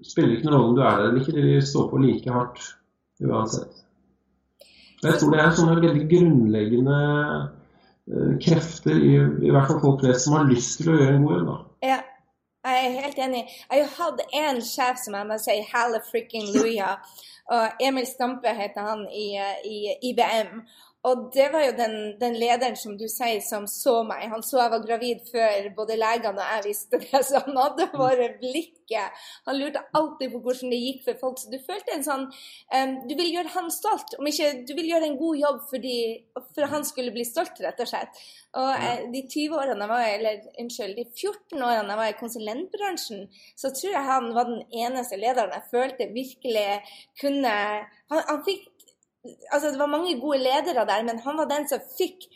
[0.04, 1.36] spiller det ikke noen rolle om du er der eller ikke.
[1.36, 2.64] De står på like hardt
[3.24, 3.84] uansett.
[5.04, 10.26] Jeg tror det er sånne veldig grunnleggende uh, krefter i, i hvert fall folk flest
[10.26, 11.68] som har lyst til å gjøre en god jobb.
[11.84, 12.00] Ja,
[12.64, 13.44] jeg er helt enig.
[13.68, 16.94] Jeg har hatt en sjef som jeg må si Halle frikken Luja.
[17.84, 20.62] Emil Stampe heter han i, eh, i IBM.
[21.04, 24.24] Og det var jo den, den, lederen som du sier, som så meg.
[24.32, 27.20] Han så jeg var gravid før både legene og jeg visste det.
[27.28, 29.26] Så han hadde bare blikket.
[29.44, 31.42] Han lurte alltid på hvordan det gikk for folk.
[31.42, 34.16] Så du følte en sånn um, Du vil gjøre han stolt.
[34.16, 35.98] Om ikke du vil gjøre en god jobb fordi,
[36.56, 38.24] for han skulle bli stolt, rett og slett.
[38.54, 42.18] Og eh, de 20 årene jeg var, eller unnskyld, de 14 årene jeg var i
[42.20, 43.24] konsulentbransjen,
[43.60, 46.68] så tror jeg han var den eneste lederen jeg følte virkelig
[47.20, 47.54] kunne
[48.12, 48.68] Han, han fikk
[49.24, 52.26] altså Det var mange gode ledere der, men han var den som fikk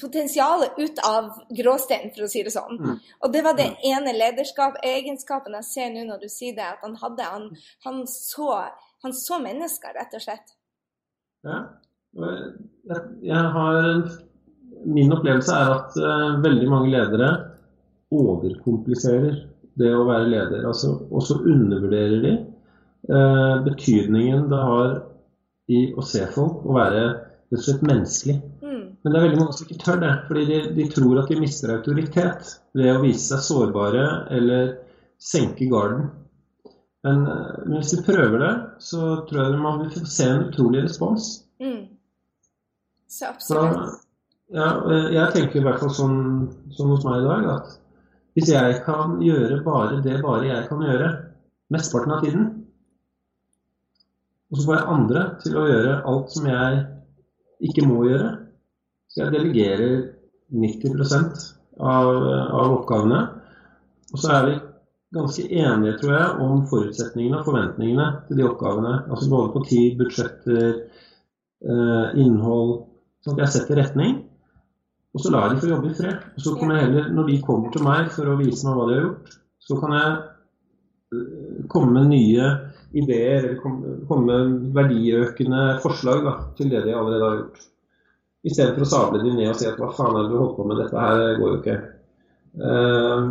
[0.00, 2.76] potensialet ut av gråsteinen, for å si det sånn.
[2.76, 2.96] Mm.
[3.24, 3.82] Og det var den mm.
[3.92, 7.48] ene lederskap, egenskapen jeg ser nå når du sier det, at han hadde Han,
[7.86, 8.52] han, så,
[9.04, 10.56] han så, mennesker, rett og slett.
[11.46, 11.60] Ja.
[13.22, 13.78] Jeg har
[14.88, 17.28] Min opplevelse er at uh, veldig mange ledere
[18.14, 19.40] overkompliserer
[19.78, 20.66] det å være leder.
[20.68, 22.34] Altså, og så undervurderer de
[23.10, 24.92] uh, betydningen det har
[25.68, 28.36] i å se folk og være rett og slett menneskelig.
[28.62, 28.84] Mm.
[29.02, 31.40] Men det er veldig mange som ikke tør det, fordi de, de, tror at de
[31.40, 34.74] mister autoritet ved å vise seg sårbare eller
[35.22, 36.08] senke garden.
[37.06, 38.52] Men, eh, men hvis de prøver det,
[38.84, 41.30] så tror jeg man vil se en utrolig respons.
[41.62, 41.86] Mm.
[43.08, 43.96] Så absolutt.
[43.96, 44.04] Så,
[44.56, 44.68] ja,
[45.12, 46.20] jeg tenker i hvert fall sånn,
[46.72, 47.74] sånn hos meg i dag at
[48.38, 51.08] hvis jeg kan gjøre bare det bare jeg kan gjøre
[51.74, 52.46] mesteparten av tiden,
[54.48, 56.78] og så får jeg andre til å gjøre alt som jeg
[57.68, 58.30] ikke må gjøre.
[59.08, 59.96] Så jeg delegerer
[60.54, 61.42] 90%
[61.80, 63.20] av, av oppgavene.
[64.14, 64.54] Og så er vi
[65.16, 68.94] ganske enige, tror jeg, om forutsetningene og forventningene til de oppgavene.
[69.08, 70.72] Altså både på tid, budsjetter,
[71.64, 72.74] eh, innhold.
[73.24, 74.16] Sånn at jeg setter retning.
[75.16, 76.24] Og så lar jeg de få jobbe i fred.
[76.36, 78.88] Og så kommer jeg heller, når de kommer til meg for å vise meg hva
[78.88, 82.50] de har gjort, så kan jeg eh, komme med nye
[82.96, 87.64] ideer eller komme med verdiøkende forslag da, til det de allerede har gjort.
[88.48, 90.66] Istedenfor å sable de ned og si at hva faen er det du holder på
[90.68, 91.78] med, dette her går jo ikke.
[92.58, 93.24] Uh,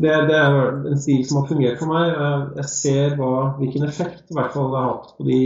[0.00, 0.58] det, det, er
[0.88, 2.12] en stil som har fungert for meg.
[2.60, 5.40] Jeg ser hva, hvilken effekt i hvert fall det har hatt på de,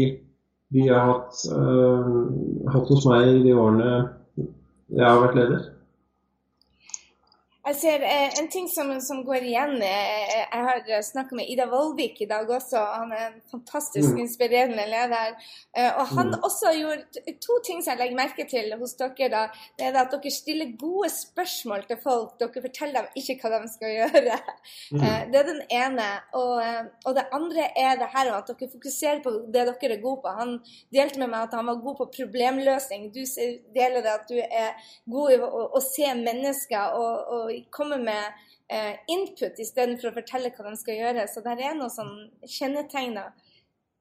[0.74, 3.94] de jeg har hatt, uh, hatt hos meg i de årene
[4.94, 5.64] jeg har vært leder.
[7.64, 11.64] Jeg ser eh, En ting som, som, går igjen eh, Jeg har snakka med Ida
[11.70, 12.80] Vollvik i dag også.
[13.00, 14.18] Han er en fantastisk mm.
[14.24, 15.32] inspirerende leder.
[15.76, 16.44] Eh, og han mm.
[16.44, 19.30] også har gjort to ting som jeg legger merke til hos dere.
[19.32, 19.44] da,
[19.78, 22.34] Det er at dere stiller gode spørsmål til folk.
[22.40, 24.38] Dere forteller dem ikke hva de skal gjøre.
[24.92, 25.00] Mm.
[25.00, 26.10] Eh, det er den ene.
[26.36, 30.04] Og, eh, og, det andre er det her at dere fokuserer på det dere er
[30.04, 30.36] gode på.
[30.36, 30.58] Han
[30.92, 33.08] delte med meg at han var god på problemløsning.
[33.14, 33.22] Du
[33.72, 34.76] deler det at du er
[35.10, 36.92] god i å, å se mennesker.
[37.00, 41.26] og, og komme med eh, input istedenfor å fortelle hva de skal gjøre.
[41.30, 43.32] Så der er noe sånn kjennetegner.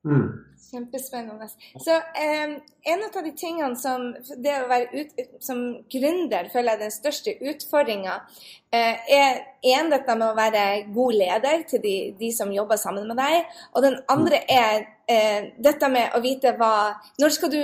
[0.06, 0.32] Mm.
[0.72, 1.48] Kjempespennende.
[1.80, 2.56] Så eh,
[2.92, 4.10] en av de tingene som
[4.44, 5.62] det å være ut, som
[5.92, 8.18] gründer føler jeg er den største utfordringa,
[8.74, 9.40] eh, er
[9.76, 13.56] en dette med å være god leder til de, de, som jobber sammen med deg.
[13.72, 16.74] Og den andre er eh, dette med å vite hva
[17.22, 17.64] Når skal du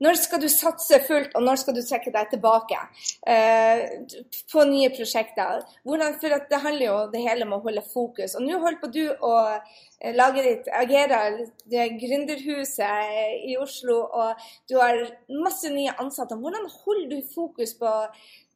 [0.00, 2.78] når skal du satse fullt, og når skal du trekke deg tilbake
[3.28, 3.82] eh,
[4.52, 5.64] på nye prosjekter?
[5.84, 8.36] Hvordan, for Det handler jo det hele om å holde fokus.
[8.38, 11.20] Og Nå holder på du å eh, lage ditt Agera,
[11.68, 15.04] det gründerhuset i Oslo, og du har
[15.44, 16.38] masse nye ansatte.
[16.40, 17.92] Hvordan holder du fokus på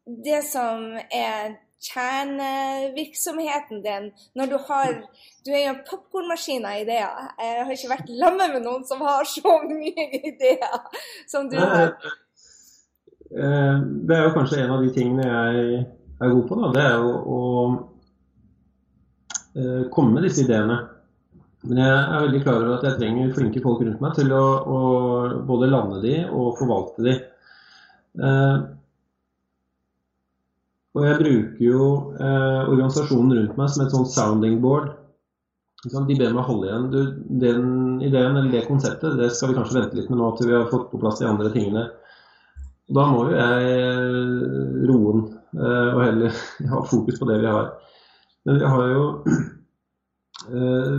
[0.05, 4.93] det som er kjernevirksomheten din når du har
[5.45, 7.09] Du er jo en popkornmaskin av ideer.
[7.37, 10.79] Jeg har ikke vært lammet med noen som har så mye ideer
[11.29, 11.93] som du har.
[13.35, 13.77] Eh,
[14.09, 16.59] det er jo kanskje en av de tingene jeg er god på.
[16.63, 16.73] Da.
[16.77, 17.41] Det er jo å
[19.59, 20.79] eh, komme med disse ideene.
[21.65, 24.45] Men jeg er veldig klar over at jeg trenger flinke folk rundt meg til å,
[24.65, 24.81] å
[25.49, 27.15] både lande de og forvalte de.
[30.95, 31.87] Og jeg bruker jo
[32.23, 34.93] eh, organisasjonen rundt meg som et sånt sounding board.
[35.85, 36.87] De ber meg holde igjen.
[36.93, 37.01] Du,
[37.43, 37.65] den
[38.05, 40.71] ideen eller det konseptet det skal vi kanskje vente litt med nå til vi har
[40.71, 41.89] fått på plass de andre tingene.
[42.95, 45.27] Da må jo jeg eh, roe den
[45.57, 46.39] eh, og heller
[46.73, 47.75] ha fokus på det vi har.
[48.45, 49.05] Men vi har jo
[50.53, 50.97] eh,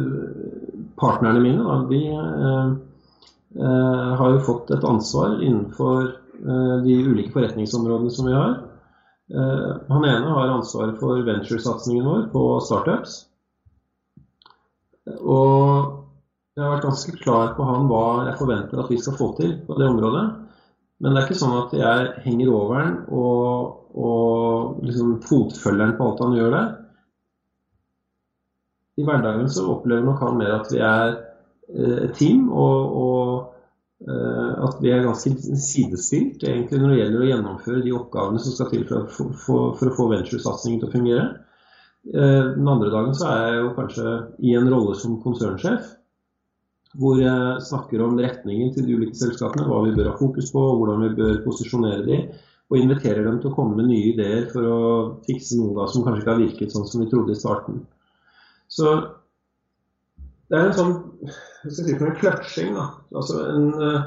[0.99, 2.69] Partnerne mine da, de eh,
[3.61, 8.57] eh, har jo fått et ansvar innenfor de ulike forretningsområdene som vi har.
[9.33, 13.23] Eh, han ene har ansvaret for venturesatsingen vår på startups.
[15.21, 16.03] Og
[16.55, 19.57] jeg har vært ganske klar på han hva jeg forventer at vi skal få til
[19.65, 20.25] på det området.
[21.01, 25.97] Men det er ikke sånn at jeg henger over han og, og liksom fotfølger han
[25.97, 26.69] på alt han gjør der.
[28.95, 31.17] I hverdagen så opplever nok han mer at vi er
[31.73, 33.54] eh, et team, og, og
[34.05, 35.31] at vi er ganske
[35.63, 39.87] sidestilt egentlig når det gjelder å gjennomføre de oppgavene som skal til for, for, for,
[39.87, 41.27] å få venturesatsingen til å fungere.
[42.13, 44.11] Eh, den andre dagen så er jeg jo kanskje
[44.45, 45.87] i en rolle som konsernsjef,
[47.01, 50.61] hvor jeg snakker om retningen til de ulike selskapene, hva vi bør ha fokus på,
[50.79, 52.19] hvordan vi bør posisjonere de,
[52.69, 54.77] og inviterer dem til å komme med nye ideer for å
[55.25, 57.81] fikse noe som kanskje ikke har virket sånn som vi trodde i starten.
[58.69, 58.93] Så
[60.49, 60.95] det er en sånn
[61.65, 62.75] jeg skal si for en kløtsjing.
[63.17, 64.01] Altså en, eh,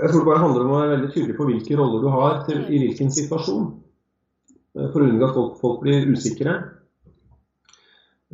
[0.00, 2.40] jeg tror det bare handler om å være veldig tydelig på hvilke roller du har
[2.48, 3.68] til, i hvilken situasjon.
[4.74, 6.58] Eh, for å unngå at folk, folk blir usikre.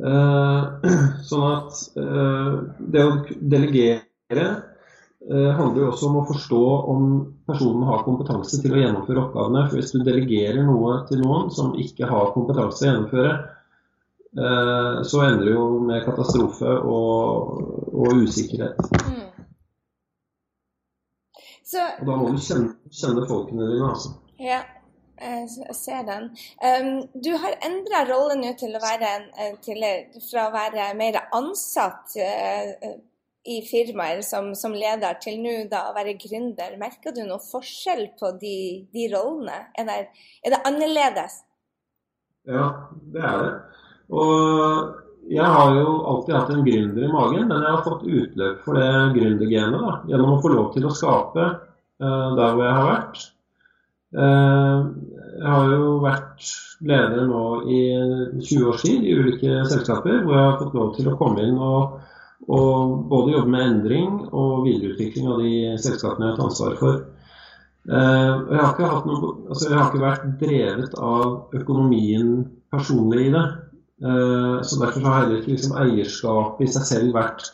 [0.01, 0.89] Eh,
[1.29, 4.47] sånn at det å delegere
[5.23, 7.03] handler jo også om å forstå om
[7.47, 9.67] personen har kompetanse til å gjennomføre oppgavene.
[9.69, 13.35] For hvis du delegerer noe til noen som ikke har kompetanse til å gjennomføre,
[14.33, 17.59] så ender det jo med katastrofe og,
[17.93, 18.79] og usikkerhet.
[19.05, 19.27] Mm.
[21.73, 24.15] Så, og da må du kjenne, kjenne folkene dine, altså.
[24.41, 24.59] Ja,
[25.21, 26.29] jeg ser den.
[27.23, 29.85] Du har endra rolle nå til å være en, eh, til,
[30.27, 32.93] fra å være mer ansatt uh,
[33.43, 36.77] i firmaer som, som, leder, til nå da å være gründer.
[36.81, 38.57] Merker du noe forskjell på de,
[38.93, 39.59] de rollene?
[39.77, 39.97] Er det,
[40.43, 41.41] er det annerledes?
[42.49, 42.67] Ja,
[43.13, 43.53] det er det.
[44.11, 44.99] Og
[45.31, 48.79] jeg har jo alltid hatt en gründer i magen, men jeg har fått utløp for
[48.79, 53.23] det gründergenet gjennom å få lov til å skape uh, der hvor jeg har vært.
[54.13, 54.91] Uh,
[55.39, 56.49] jeg har jo vært
[56.83, 57.79] leder nå i
[58.43, 61.57] 20 års tid i ulike selskaper, hvor jeg har fått lov til å komme inn
[61.57, 61.97] og,
[62.51, 67.03] og både jobbe med endring og videreutvikling av de selskapene jeg har hatt ansvar for.
[67.83, 72.35] Uh, jeg, har noe, altså jeg, har ikke vært drevet av økonomien
[72.71, 73.47] personlig i det.
[74.03, 77.51] Uh, så Derfor har heller ikke liksom, eierskapet i seg selv vært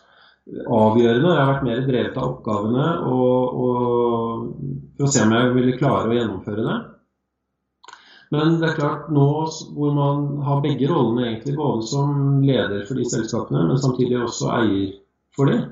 [0.50, 1.34] avgjørende.
[1.34, 5.78] Jeg har vært mer drevet av oppgavene og, og for å se om jeg ville
[5.78, 6.78] klare å gjennomføre det.
[8.34, 9.28] Men det er klart, nå
[9.74, 14.52] hvor man har begge rollene, egentlig, både som leder for de selskapene, men samtidig også
[14.54, 14.92] eier
[15.38, 15.64] for dem,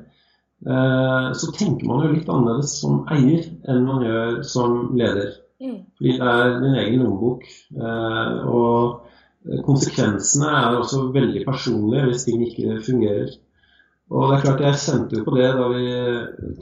[0.65, 5.35] eh, så tenker man jo litt annerledes som eier enn man gjør som leder.
[5.61, 5.77] Mm.
[5.99, 7.45] Fordi det er din egen lommebok.
[7.77, 9.05] Eh, og
[9.65, 13.35] konsekvensene er også veldig personlige hvis ting ikke fungerer.
[14.09, 15.85] Og det er klart Jeg kjente jo på det da vi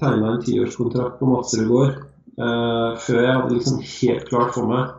[0.02, 1.98] tegna en tiårskontrakt på Madserud gård.
[2.36, 4.89] Uh, før jeg hadde liksom helt klart for meg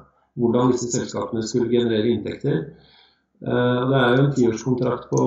[0.41, 2.63] hvordan disse selskapene skulle generere inntekter.
[3.45, 5.25] Uh, det er jo en tiårskontrakt på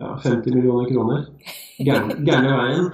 [0.00, 1.26] ja, 50 millioner kroner.
[1.82, 2.88] Gærne veien.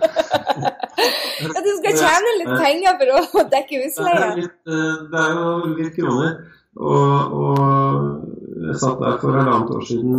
[1.45, 4.31] ja, du skal tjene litt penger for å dekke husleia?
[4.41, 4.81] Det,
[5.13, 6.39] det er jo litt kroner.
[6.79, 10.13] Og, og jeg satt der for halvannet år siden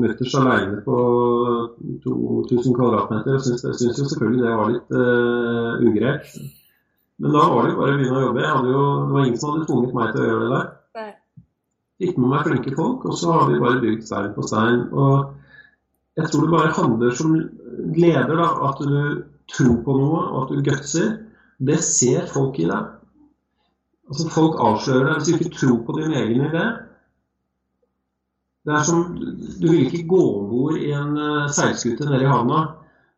[0.00, 0.96] mutters aleine på
[2.04, 6.30] 2000 kvadratmeter og syntes, syntes jo selvfølgelig det var litt uh, ugreit.
[7.20, 8.48] Men da var det jo bare å begynne å jobbe.
[8.70, 10.66] Jo, det var ingen som hadde tvunget meg til å gjøre det der.
[11.96, 14.82] Fikk med meg flinke folk, og så har vi bare bygd stein på stein.
[14.92, 17.32] Og jeg tror det bare handler som
[17.96, 18.98] leder, da, at du
[19.52, 21.14] tror på noe, og at du gutser.
[21.56, 22.92] Det ser folk i deg.
[24.06, 26.64] Altså Folk avslører deg hvis du ikke tror på din egen idé.
[28.66, 32.30] Det er som Du vil ikke gå om bord i en uh, seilskute nede i
[32.30, 32.64] havna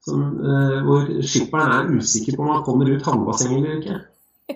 [0.04, 3.98] som, uh, hvor skipperen er usikker på om han kommer ut havnebassenget eller ikke.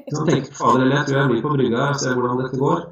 [0.09, 2.61] Så han tenker fader eller jeg tror jeg blir på brygga og ser hvordan dette
[2.61, 2.85] går.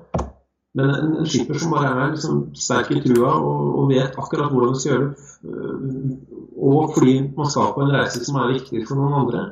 [0.78, 4.52] Men en, en skipper som bare er liksom sterk i trua og, og, vet akkurat
[4.52, 6.18] hvordan du skal gjøre det,
[6.60, 9.46] og fordi man skal på en reise som er viktig for noen andre,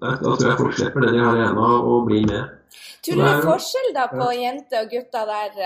[0.00, 2.56] da, da tror jeg folk slipper det de har igjen av, og blir med.
[3.04, 5.60] Tror du det er forskjell da på jenter og gutter der,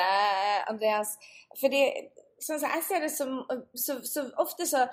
[0.71, 1.17] Andreas?
[1.61, 1.83] Fordi
[2.43, 3.35] sånn som jeg ser det som
[3.75, 4.87] så, så ofte så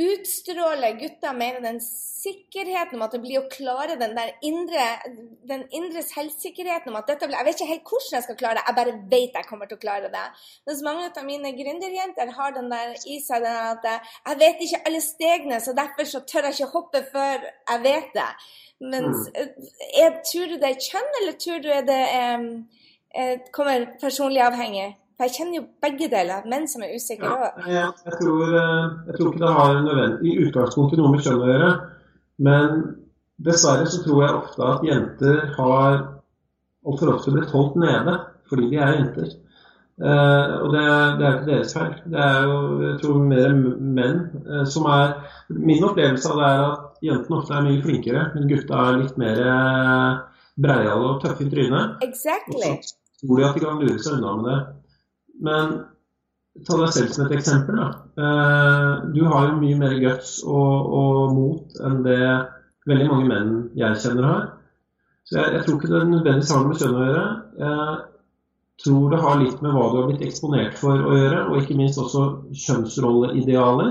[0.00, 4.86] utstråler gutter mer den sikkerheten om at det blir å klare den der indre,
[5.48, 8.58] den indre selvsikkerheten om at dette blir Jeg vet ikke helt hvordan jeg skal klare
[8.58, 10.24] det, jeg bare vet jeg kommer til å klare det.
[10.68, 14.82] Mens mange av mine gründerjenter har den der i seg den at jeg vet ikke
[14.88, 18.30] alle stegene, så derfor så tør jeg ikke hoppe før jeg vet det.
[18.80, 19.68] Mens mm.
[19.98, 24.90] jeg, Tror du det er kjønn, eller tror du det er, kommer personlig avhengig?
[25.20, 27.58] For jeg kjenner jo begge deler, menn som er usikre òg.
[27.68, 31.26] Ja, jeg, jeg, tror, eh, jeg tror ikke det har nødvendig, i utgangspunktet noe med
[31.26, 31.66] kjønn å gjøre.
[32.46, 32.78] Men
[33.44, 35.98] dessverre så tror jeg ofte at jenter har
[36.88, 38.16] altfor ofte blitt holdt nede
[38.48, 39.36] fordi de er jenter.
[40.00, 40.86] Uh, og det,
[41.20, 41.92] det, er ikke deres feil.
[42.08, 42.56] Det er jo
[42.86, 43.52] jeg tror mer
[44.00, 45.12] menn uh, som er
[45.52, 49.20] Min opplevelse av det er at jentene ofte er mye flinkere, men gutta er litt
[49.20, 52.00] mer uh, breiale og tøffe i trynet.
[52.08, 52.72] Exactly.
[52.72, 54.60] Og så tror de at de kan lure seg unna med det.
[55.46, 55.74] Men
[56.66, 57.80] ta deg selv som et eksempel.
[57.80, 57.88] Da.
[58.20, 62.22] Eh, du har jo mye mer guts og, og, mot enn det
[62.90, 64.46] veldig mange menn jeg kjenner har.
[65.28, 67.26] Så jeg, jeg tror ikke det nødvendigvis har noe med kjønn å gjøre.
[67.60, 71.60] Jeg tror det har litt med hva du har blitt eksponert for å gjøre, og
[71.60, 72.26] ikke minst også
[72.64, 73.90] kjønnsrolleidealer,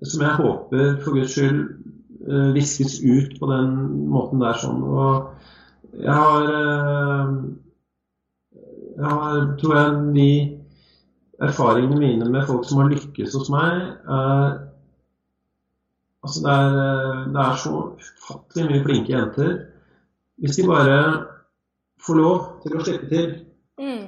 [0.00, 1.58] som jeg håper for guds skyld
[2.24, 3.74] eh, viskes ut på den
[4.10, 4.80] måten der sånn.
[4.80, 7.34] Og jeg har eh,
[9.00, 10.30] jeg har, tror jeg de
[11.40, 14.50] erfaringene mine med folk som har lykkes hos meg eh,
[16.20, 19.52] Altså det er, det er så ufattelig mye flinke jenter.
[20.36, 20.98] Hvis de bare
[22.04, 23.30] får lov til å slippe til.
[23.80, 24.02] Mm.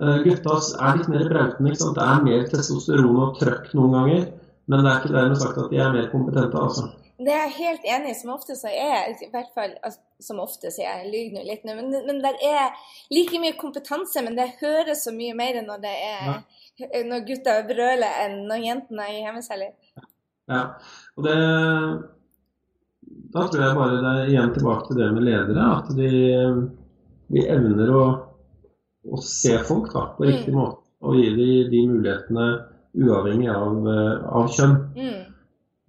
[0.00, 1.72] Uh, gutta er litt mer brautende.
[1.80, 4.26] Det er mer testosteron og trøkk noen ganger.
[4.68, 6.60] Men det er ikke dermed sagt at de er mer kompetente.
[6.60, 6.90] altså.
[7.20, 8.16] Det er jeg helt enig i.
[8.16, 11.62] Som ofte så er i hvert fall, altså, Som ofte sier jeg lyver nå litt,
[11.64, 12.74] men, men det er
[13.12, 16.34] like mye kompetanse, men det høres så mye mer når det er ja.
[17.08, 19.72] når gutta brøler enn når jentene er i hjemmeceller.
[20.50, 20.62] Ja,
[21.16, 21.38] og det
[23.30, 26.10] Da tror jeg bare det er igjen tilbake til det med ledere, at de,
[27.32, 28.04] de evner å,
[29.08, 30.58] å, se folk da, på riktig mm.
[30.58, 32.46] måte og gi dem de mulighetene
[33.00, 33.86] uavhengig av,
[34.36, 34.74] av kjønn.
[34.98, 35.19] Mm.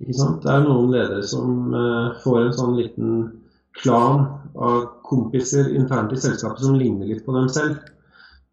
[0.01, 0.41] Ikke sant?
[0.43, 3.15] Det er noen ledere som uh, får en sånn liten
[3.81, 4.25] klan
[4.57, 7.77] av kompiser internt i selskapet som ligner litt på dem selv.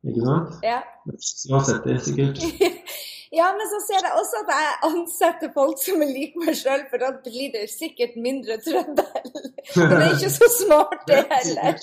[0.07, 0.59] Ikke sant?
[0.67, 0.83] Ja.
[1.09, 2.43] Du har sett det sikkert?
[3.39, 6.85] ja, men så ser jeg også at jeg ansetter folk som er lik meg sjøl,
[6.93, 9.33] for da blir det sikkert mindre trøbbel.
[9.75, 11.83] Men det er ikke så smart, det heller.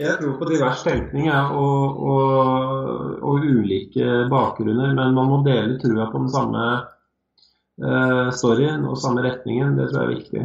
[0.00, 5.76] Jeg tror på divers tenkning ja, og, og, og, ulike bakgrunner, men man må dele
[5.82, 6.68] trua på den samme
[7.84, 9.76] uh, storyen og samme retningen.
[9.78, 10.44] Det tror jeg er viktig.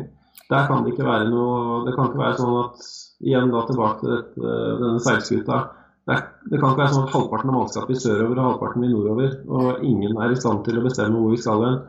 [0.52, 2.90] Der kan det ikke være noe Det kan ikke være sånn at
[3.26, 5.60] Igjen da tilbake til dette, denne seilskuta.
[6.06, 6.18] Det,
[6.52, 9.32] det, kan ikke være sånn at halvparten av mannskapet i sørover og halvparten i nordover,
[9.48, 11.80] og ingen er i stand til å bestemme hvor vi skal hen.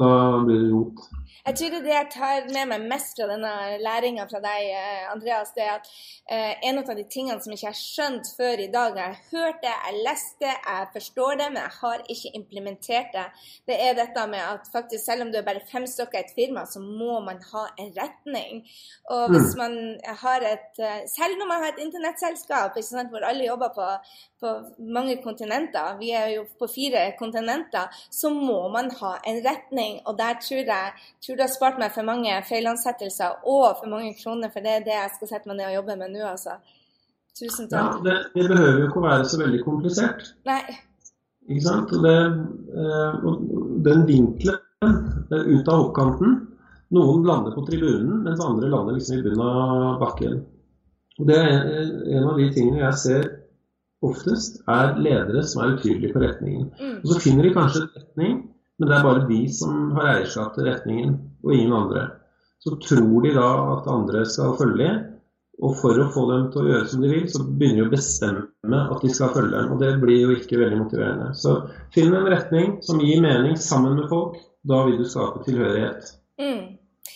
[0.00, 0.08] Da
[0.40, 1.04] blir det rot.
[1.46, 5.52] Jeg tror det jeg tar med meg mest fra denne læringa fra deg, eh, Andreas,
[5.56, 5.90] det er at
[6.30, 9.20] eh, en av de tingene som jeg ikke har skjønt før i dag, jeg har
[9.32, 13.26] hørt det, jeg leste det, jeg forstår det, men jeg har ikke implementert det,
[13.68, 16.34] det er dette med at faktisk selv om du er bare fem stykker i et
[16.36, 18.64] firma, så må man ha en retning.
[19.12, 19.60] Og hvis mm.
[19.60, 19.74] man
[20.24, 22.78] har et eh, Selv når man har et internettselskap
[23.10, 23.86] hvor alle jobber på,
[24.40, 24.52] på
[24.96, 30.00] mange kontinenter, vi er jo på fire kontinenter, så må man ha en retning.
[30.06, 30.92] Og der tror jeg
[31.24, 34.86] tror du har spart meg for mange feilansettelser og for mange kroner, for det er
[34.86, 36.58] det jeg skal sette meg ned og jobbe med nå, altså.
[37.34, 37.98] Tusen takk.
[37.98, 40.26] Ja, det, det, behøver jo ikke å være så veldig komplisert.
[40.46, 40.60] Nei.
[41.50, 41.90] Ikke sant?
[41.96, 42.18] Og, det,
[42.78, 44.60] eh, og den vinkelen
[45.34, 46.42] ut av hoppkanten
[46.94, 50.36] Noen lander på tribunen, mens andre lander liksom i bunnen av bakken.
[51.18, 51.64] Og Det er
[52.18, 53.24] en av de tingene jeg ser
[54.04, 56.68] oftest, er ledere som er utydelige på retningen.
[56.78, 56.98] Mm.
[57.00, 58.36] Og Så finner de kanskje retning,
[58.78, 62.04] men det er bare de som har eierskap til retningen, og ingen andre.
[62.64, 65.02] Så tror de da at andre skal følge dem,
[65.62, 67.92] og for å få dem til å gjøre som de vil, så begynner de å
[67.92, 69.74] bestemme at de skal følge dem.
[69.74, 71.28] Og det blir jo ikke veldig motiverende.
[71.38, 71.54] Så
[71.94, 74.40] finn en retning som gir mening sammen med folk.
[74.66, 76.10] Da vil du skape tilhørighet.
[76.40, 76.74] Mm.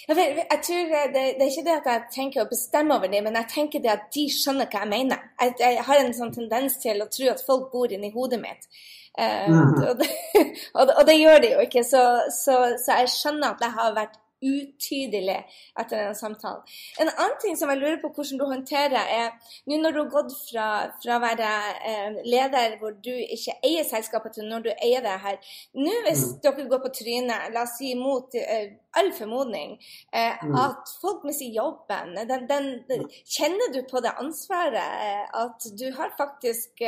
[0.08, 3.36] Jeg tror det, det, er ikke det at jeg tenker å bestemme over dem, men
[3.40, 5.24] jeg tenker det at de skjønner hva jeg mener.
[5.40, 8.70] Jeg, jeg har en sånn tendens til å tro at folk bor inni hodet mitt.
[9.18, 9.72] Uh, mm.
[9.88, 11.84] og, det, og, det, gjør de jo ikke.
[11.84, 15.38] Så, så, så jeg skjønner at jeg har vært utydelig
[15.78, 16.62] etter denne samtalen.
[17.02, 20.10] En annen ting som jeg lurer på hvordan du håndterer, er nå når du har
[20.12, 20.66] gått fra,
[21.02, 21.48] fra å være
[21.90, 25.40] eh, leder hvor du ikke eier selskapet, til når du eier det her.
[25.78, 26.36] Nå hvis mm.
[26.44, 29.76] dere går på trynet, la oss si mot eh, all formodning,
[30.12, 30.56] eh, mm.
[30.62, 35.28] at folk mister jobben, den, den, den, kjenner du på det ansvaret?
[35.38, 36.82] At du har faktisk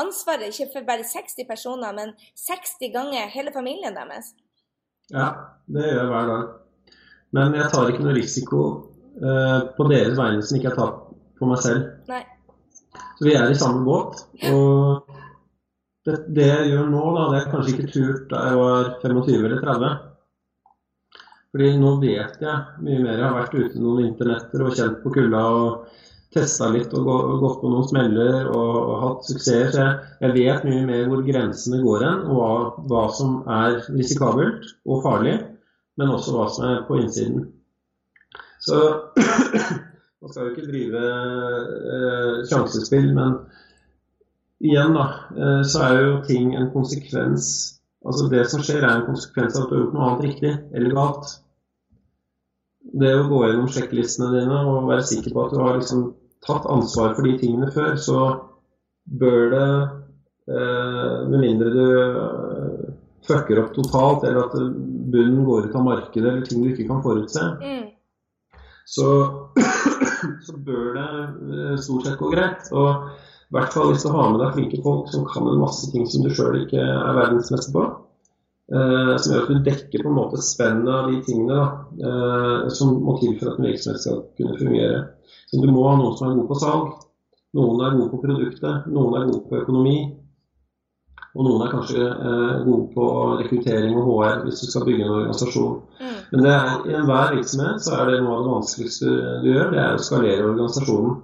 [0.00, 4.34] ansvaret ikke for bare 60 personer, men 60 ganger hele familien deres?
[5.12, 5.30] Ja,
[5.68, 6.52] det gjør jeg hver dag.
[7.34, 8.62] Men jeg tar ikke noe risiko
[9.24, 10.94] uh, på deres vegne som ikke jeg tar
[11.38, 11.90] på meg selv.
[12.10, 12.22] Nei.
[13.18, 14.24] Så vi er i samme båt.
[14.50, 15.14] Og
[16.06, 19.46] det, det, jeg gjør nå, da, det er kanskje ikke turt da jeg var 25
[19.48, 19.92] eller 30.
[21.54, 23.18] Fordi nå vet jeg mye mer.
[23.18, 26.00] Jeg har vært ute noen internetter og kjent på kulda og
[26.34, 29.76] testa litt og gått på noen smeller og, og hatt suksess.
[29.76, 32.50] Så jeg, jeg, vet mye mer hvor grensene går hen, og hva,
[32.90, 35.36] hva som er risikabelt og farlig
[35.98, 37.46] men også hva som er på innsiden.
[38.64, 38.80] Så
[40.20, 43.38] man skal jo ikke drive eh, sjansespill, men
[44.64, 47.74] igjen, da, eh, så er jo ting en konsekvens
[48.04, 50.50] Altså det som skjer, er en konsekvens av at du har gjort noe annet riktig
[50.76, 51.30] eller galt.
[53.00, 56.02] Det å gå gjennom sjekklistene dine og være sikker på at du har liksom
[56.44, 58.18] tatt ansvar for de tingene før, så
[59.22, 59.70] bør det,
[60.52, 61.86] eh, med mindre du
[63.28, 64.56] fucker opp totalt, eller at
[65.12, 67.84] bunnen går ut av markedet, eller ting du ikke kan forutse, mm.
[68.96, 69.10] så,
[70.46, 72.70] så, bør det eh, stort sett gå greit.
[72.72, 73.08] Og
[73.50, 76.08] i hvert fall hvis du har med deg flinke folk som kan en masse ting
[76.10, 77.86] som du sjøl ikke er verdensmester på.
[78.72, 81.64] Eh, som gjør at du dekker på en måte spennet av de tingene da,
[82.00, 85.02] eh, som må til for at en virksomhet skal kunne fungere.
[85.50, 86.94] Så Du må ha noen som er gode på salg,
[87.54, 89.98] noen er gode på produktet, noen er gode på økonomi,
[91.34, 93.04] og noen er kanskje eh, gode på
[93.40, 95.80] rekruttering og HR hvis du skal bygge en organisasjon.
[95.98, 96.18] Mm.
[96.30, 99.80] Men er, i enhver virksomhet så er det noe av det vanskeligste du gjør, det
[99.82, 101.16] er å skalere organisasjonen.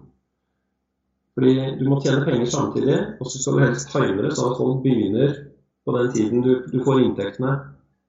[1.39, 4.59] Fordi du må tjene penger samtidig, og så skal du helst time det sånn at
[4.59, 5.39] folk begynner
[5.87, 7.55] på den tiden du, du får inntektene.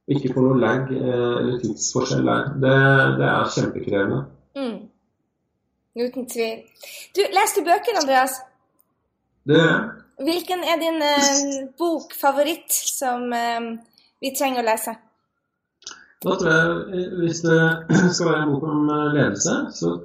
[0.10, 2.52] Og ikke får noe lag eh, eller tidsforskjell der.
[2.66, 2.76] Det,
[3.22, 4.24] det er kjempekrevende.
[4.58, 4.78] Mm.
[6.02, 6.64] Uten tvil.
[7.14, 8.42] Du, leste du bøker, Andreas?
[9.46, 10.01] Det gjør jeg.
[10.22, 13.72] Hvilken er din eh, bokfavoritt som eh,
[14.22, 14.94] vi trenger å lese?
[16.22, 17.60] Da tror jeg, eh, Hvis det
[18.16, 19.96] skal være en bok om eh, ledelse, så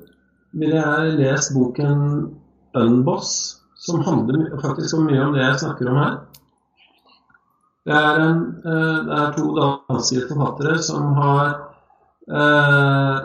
[0.57, 2.01] ville jeg lest boken
[2.77, 6.17] 'Unboss', som handler faktisk om mye om det jeg snakker om her.
[7.87, 11.45] Det er, en, eh, det er to danske forfattere som har
[12.29, 13.19] eh,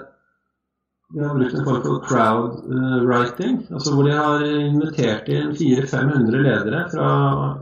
[1.13, 6.85] de har brukt en form for crowd-writing, altså hvor de har invitert inn 400-500 ledere
[6.93, 7.09] fra,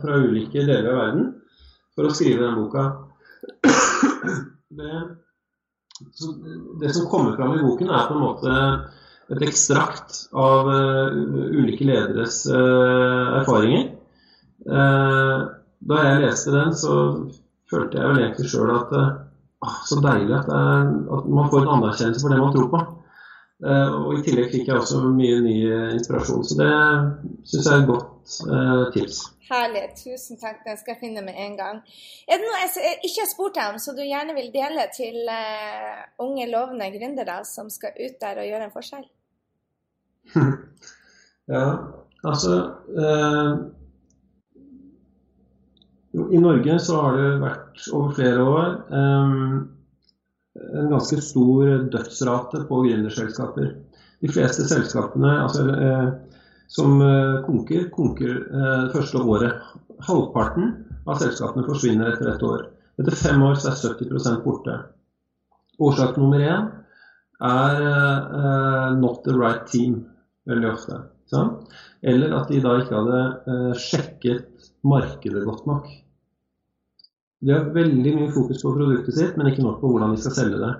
[0.04, 1.32] fra, ulike deler av verden
[1.97, 2.84] for å skrive den boka.
[4.70, 5.00] Det,
[6.80, 8.60] det, som kommer fram i boken, er på en måte
[9.34, 13.89] et ekstrakt av ulike lederes erfaringer.
[14.70, 16.93] da jeg leste den, så
[17.70, 20.88] følte jeg vel egentlig sjøl at ah, så deilig at, er,
[21.18, 22.86] at, man får en anerkjennelse for det man tror på.
[23.60, 25.55] Uh, og I tillegg fikk jeg også mye ny
[25.97, 26.68] inspirasjon, så det
[27.43, 29.18] syns jeg er et godt uh, tips.
[29.49, 29.82] Herlig.
[29.97, 30.62] Tusen takk.
[30.64, 31.82] Den skal jeg finne med en gang.
[32.30, 35.18] Er det noe jeg ikke har spurt deg om, så du gjerne vil dele til
[36.22, 39.07] unge, lovende gründere som skal ut der og gjøre en forskjell?
[41.55, 41.66] ja,
[42.22, 42.60] altså
[46.14, 49.57] I Norge så har det vært over flere år um,
[50.74, 53.72] en ganske stor dødsrate på gründerselskaper.
[54.20, 56.10] De fleste selskapene altså, eh,
[56.72, 59.70] som eh, konker, konker eh, det første året.
[60.07, 60.74] Halvparten
[61.07, 62.68] av selskapene forsvinner etter ett år.
[62.99, 64.76] Etter fem år så er 70% borte.
[65.80, 66.68] Årsak nummer én
[67.39, 70.03] er 'not the right team'
[70.47, 70.97] veldig ofte.
[72.03, 75.88] Eller at de da ikke hadde sjekket markedet godt nok.
[77.40, 80.36] De har veldig mye fokus på produktet sitt, men ikke nok på hvordan de skal
[80.36, 80.74] selge det.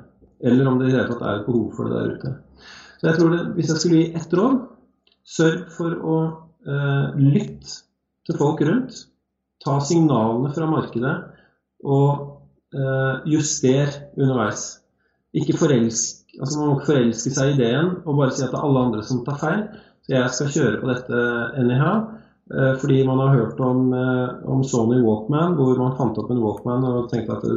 [0.50, 2.34] Eller om det i det hele tatt er et behov for det der ute.
[3.00, 4.58] Så jeg tror det, Hvis jeg skulle gi ett råd,
[5.30, 6.18] sørg for å
[6.68, 7.78] eh, lytte
[8.28, 9.06] til folk rundt.
[9.64, 11.16] Ta signalene fra markedet
[11.84, 14.66] og eh, juster underveis.
[15.36, 18.60] Ikke forelsk, altså Man må ikke forelske seg i ideen og bare si at det
[18.60, 19.66] er alle andre som tar feil.
[20.04, 21.24] Så jeg skal kjøre på dette
[21.60, 22.08] anyhow.
[22.58, 26.42] Eh, fordi man har hørt om, eh, om, Sony Walkman, hvor man fant opp en
[26.42, 27.52] Walkman og tenkte at det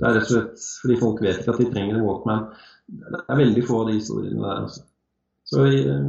[0.00, 2.46] er rett og slett fordi folk vet ikke at de trenger en Walkman.
[2.88, 4.62] Det er veldig få av de historiene der.
[4.64, 4.80] Også.
[5.50, 6.06] Så eh,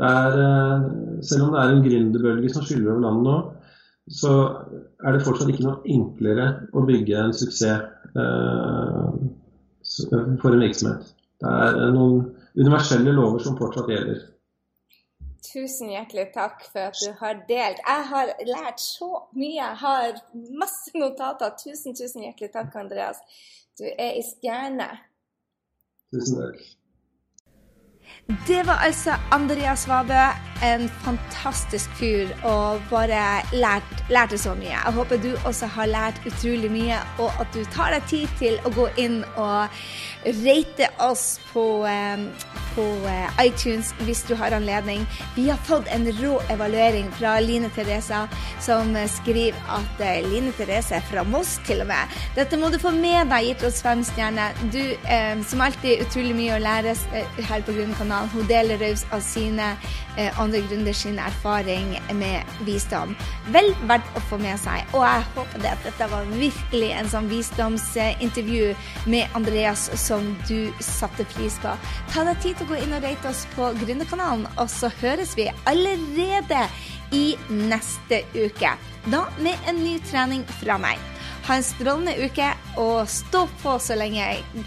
[0.00, 0.32] det er,
[1.24, 3.36] selv om det er en gründerbølge som skyller over landet nå,
[4.12, 4.32] så
[5.04, 6.46] er det fortsatt ikke noe enklere
[6.76, 7.80] å bygge en suksess
[10.40, 11.12] for en virksomhet.
[11.42, 12.20] Det er noen
[12.56, 14.20] universelle lover som fortsatt gjelder.
[15.46, 17.82] Tusen hjertelig takk for at du har delt.
[17.86, 19.58] Jeg har lært så mye.
[19.58, 20.16] Jeg har
[20.62, 21.54] masse notater.
[21.60, 23.22] Tusen, tusen hjertelig takk, Andreas.
[23.78, 24.88] Du er i stjerne.
[26.10, 26.66] Tusen takk.
[28.48, 30.22] Det var altså Andreas Svabø,
[30.64, 34.74] en fantastisk fyr og bare lært, lærte så mye.
[34.74, 38.58] Jeg håper du også har lært utrolig mye, og at du tar deg tid til
[38.66, 39.78] å gå inn og
[40.42, 41.66] rate oss på,
[42.76, 45.06] på eh, iTunes hvis du har anledning.
[45.34, 48.26] Vi har fått en rå evaluering fra Line Teresa,
[48.60, 52.16] som skriver at eh, Line Therese er fra Moss, til og med.
[52.36, 54.56] Dette må du få med deg, gitt oss fem stjerner.
[54.74, 58.32] Du, eh, som alltid, utrolig mye å lære eh, her på Grunnkanalen.
[58.34, 59.72] Hun deler raus av sine
[60.16, 63.14] eh, andre gründers erfaring med visdom.
[63.54, 64.84] Vel verdt å få med seg.
[64.92, 68.72] Og jeg håper det at dette var virkelig en sånn visdomsintervju
[69.12, 71.72] med Andreas som du satte pris på.
[72.12, 75.36] Ta deg tid til å gå inn og rate oss på Gründerkanalen, og så høres
[75.38, 76.66] vi allerede
[77.14, 78.72] i neste uke.
[79.06, 80.98] Da med en ny trening fra meg.
[81.46, 82.48] Ha en strålende uke,
[82.82, 84.24] og stå på så lenge,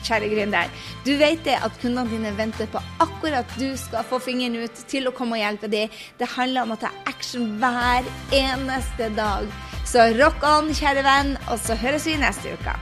[0.07, 0.69] kjære gründer.
[1.03, 5.09] Du vet det at kundene dine venter på akkurat du skal få fingeren ut til
[5.09, 5.91] å komme og hjelpe dem.
[6.19, 9.51] Det handler om å ta action hver eneste dag.
[9.89, 12.77] Så rock on, kjære venn, og så høres vi neste uke.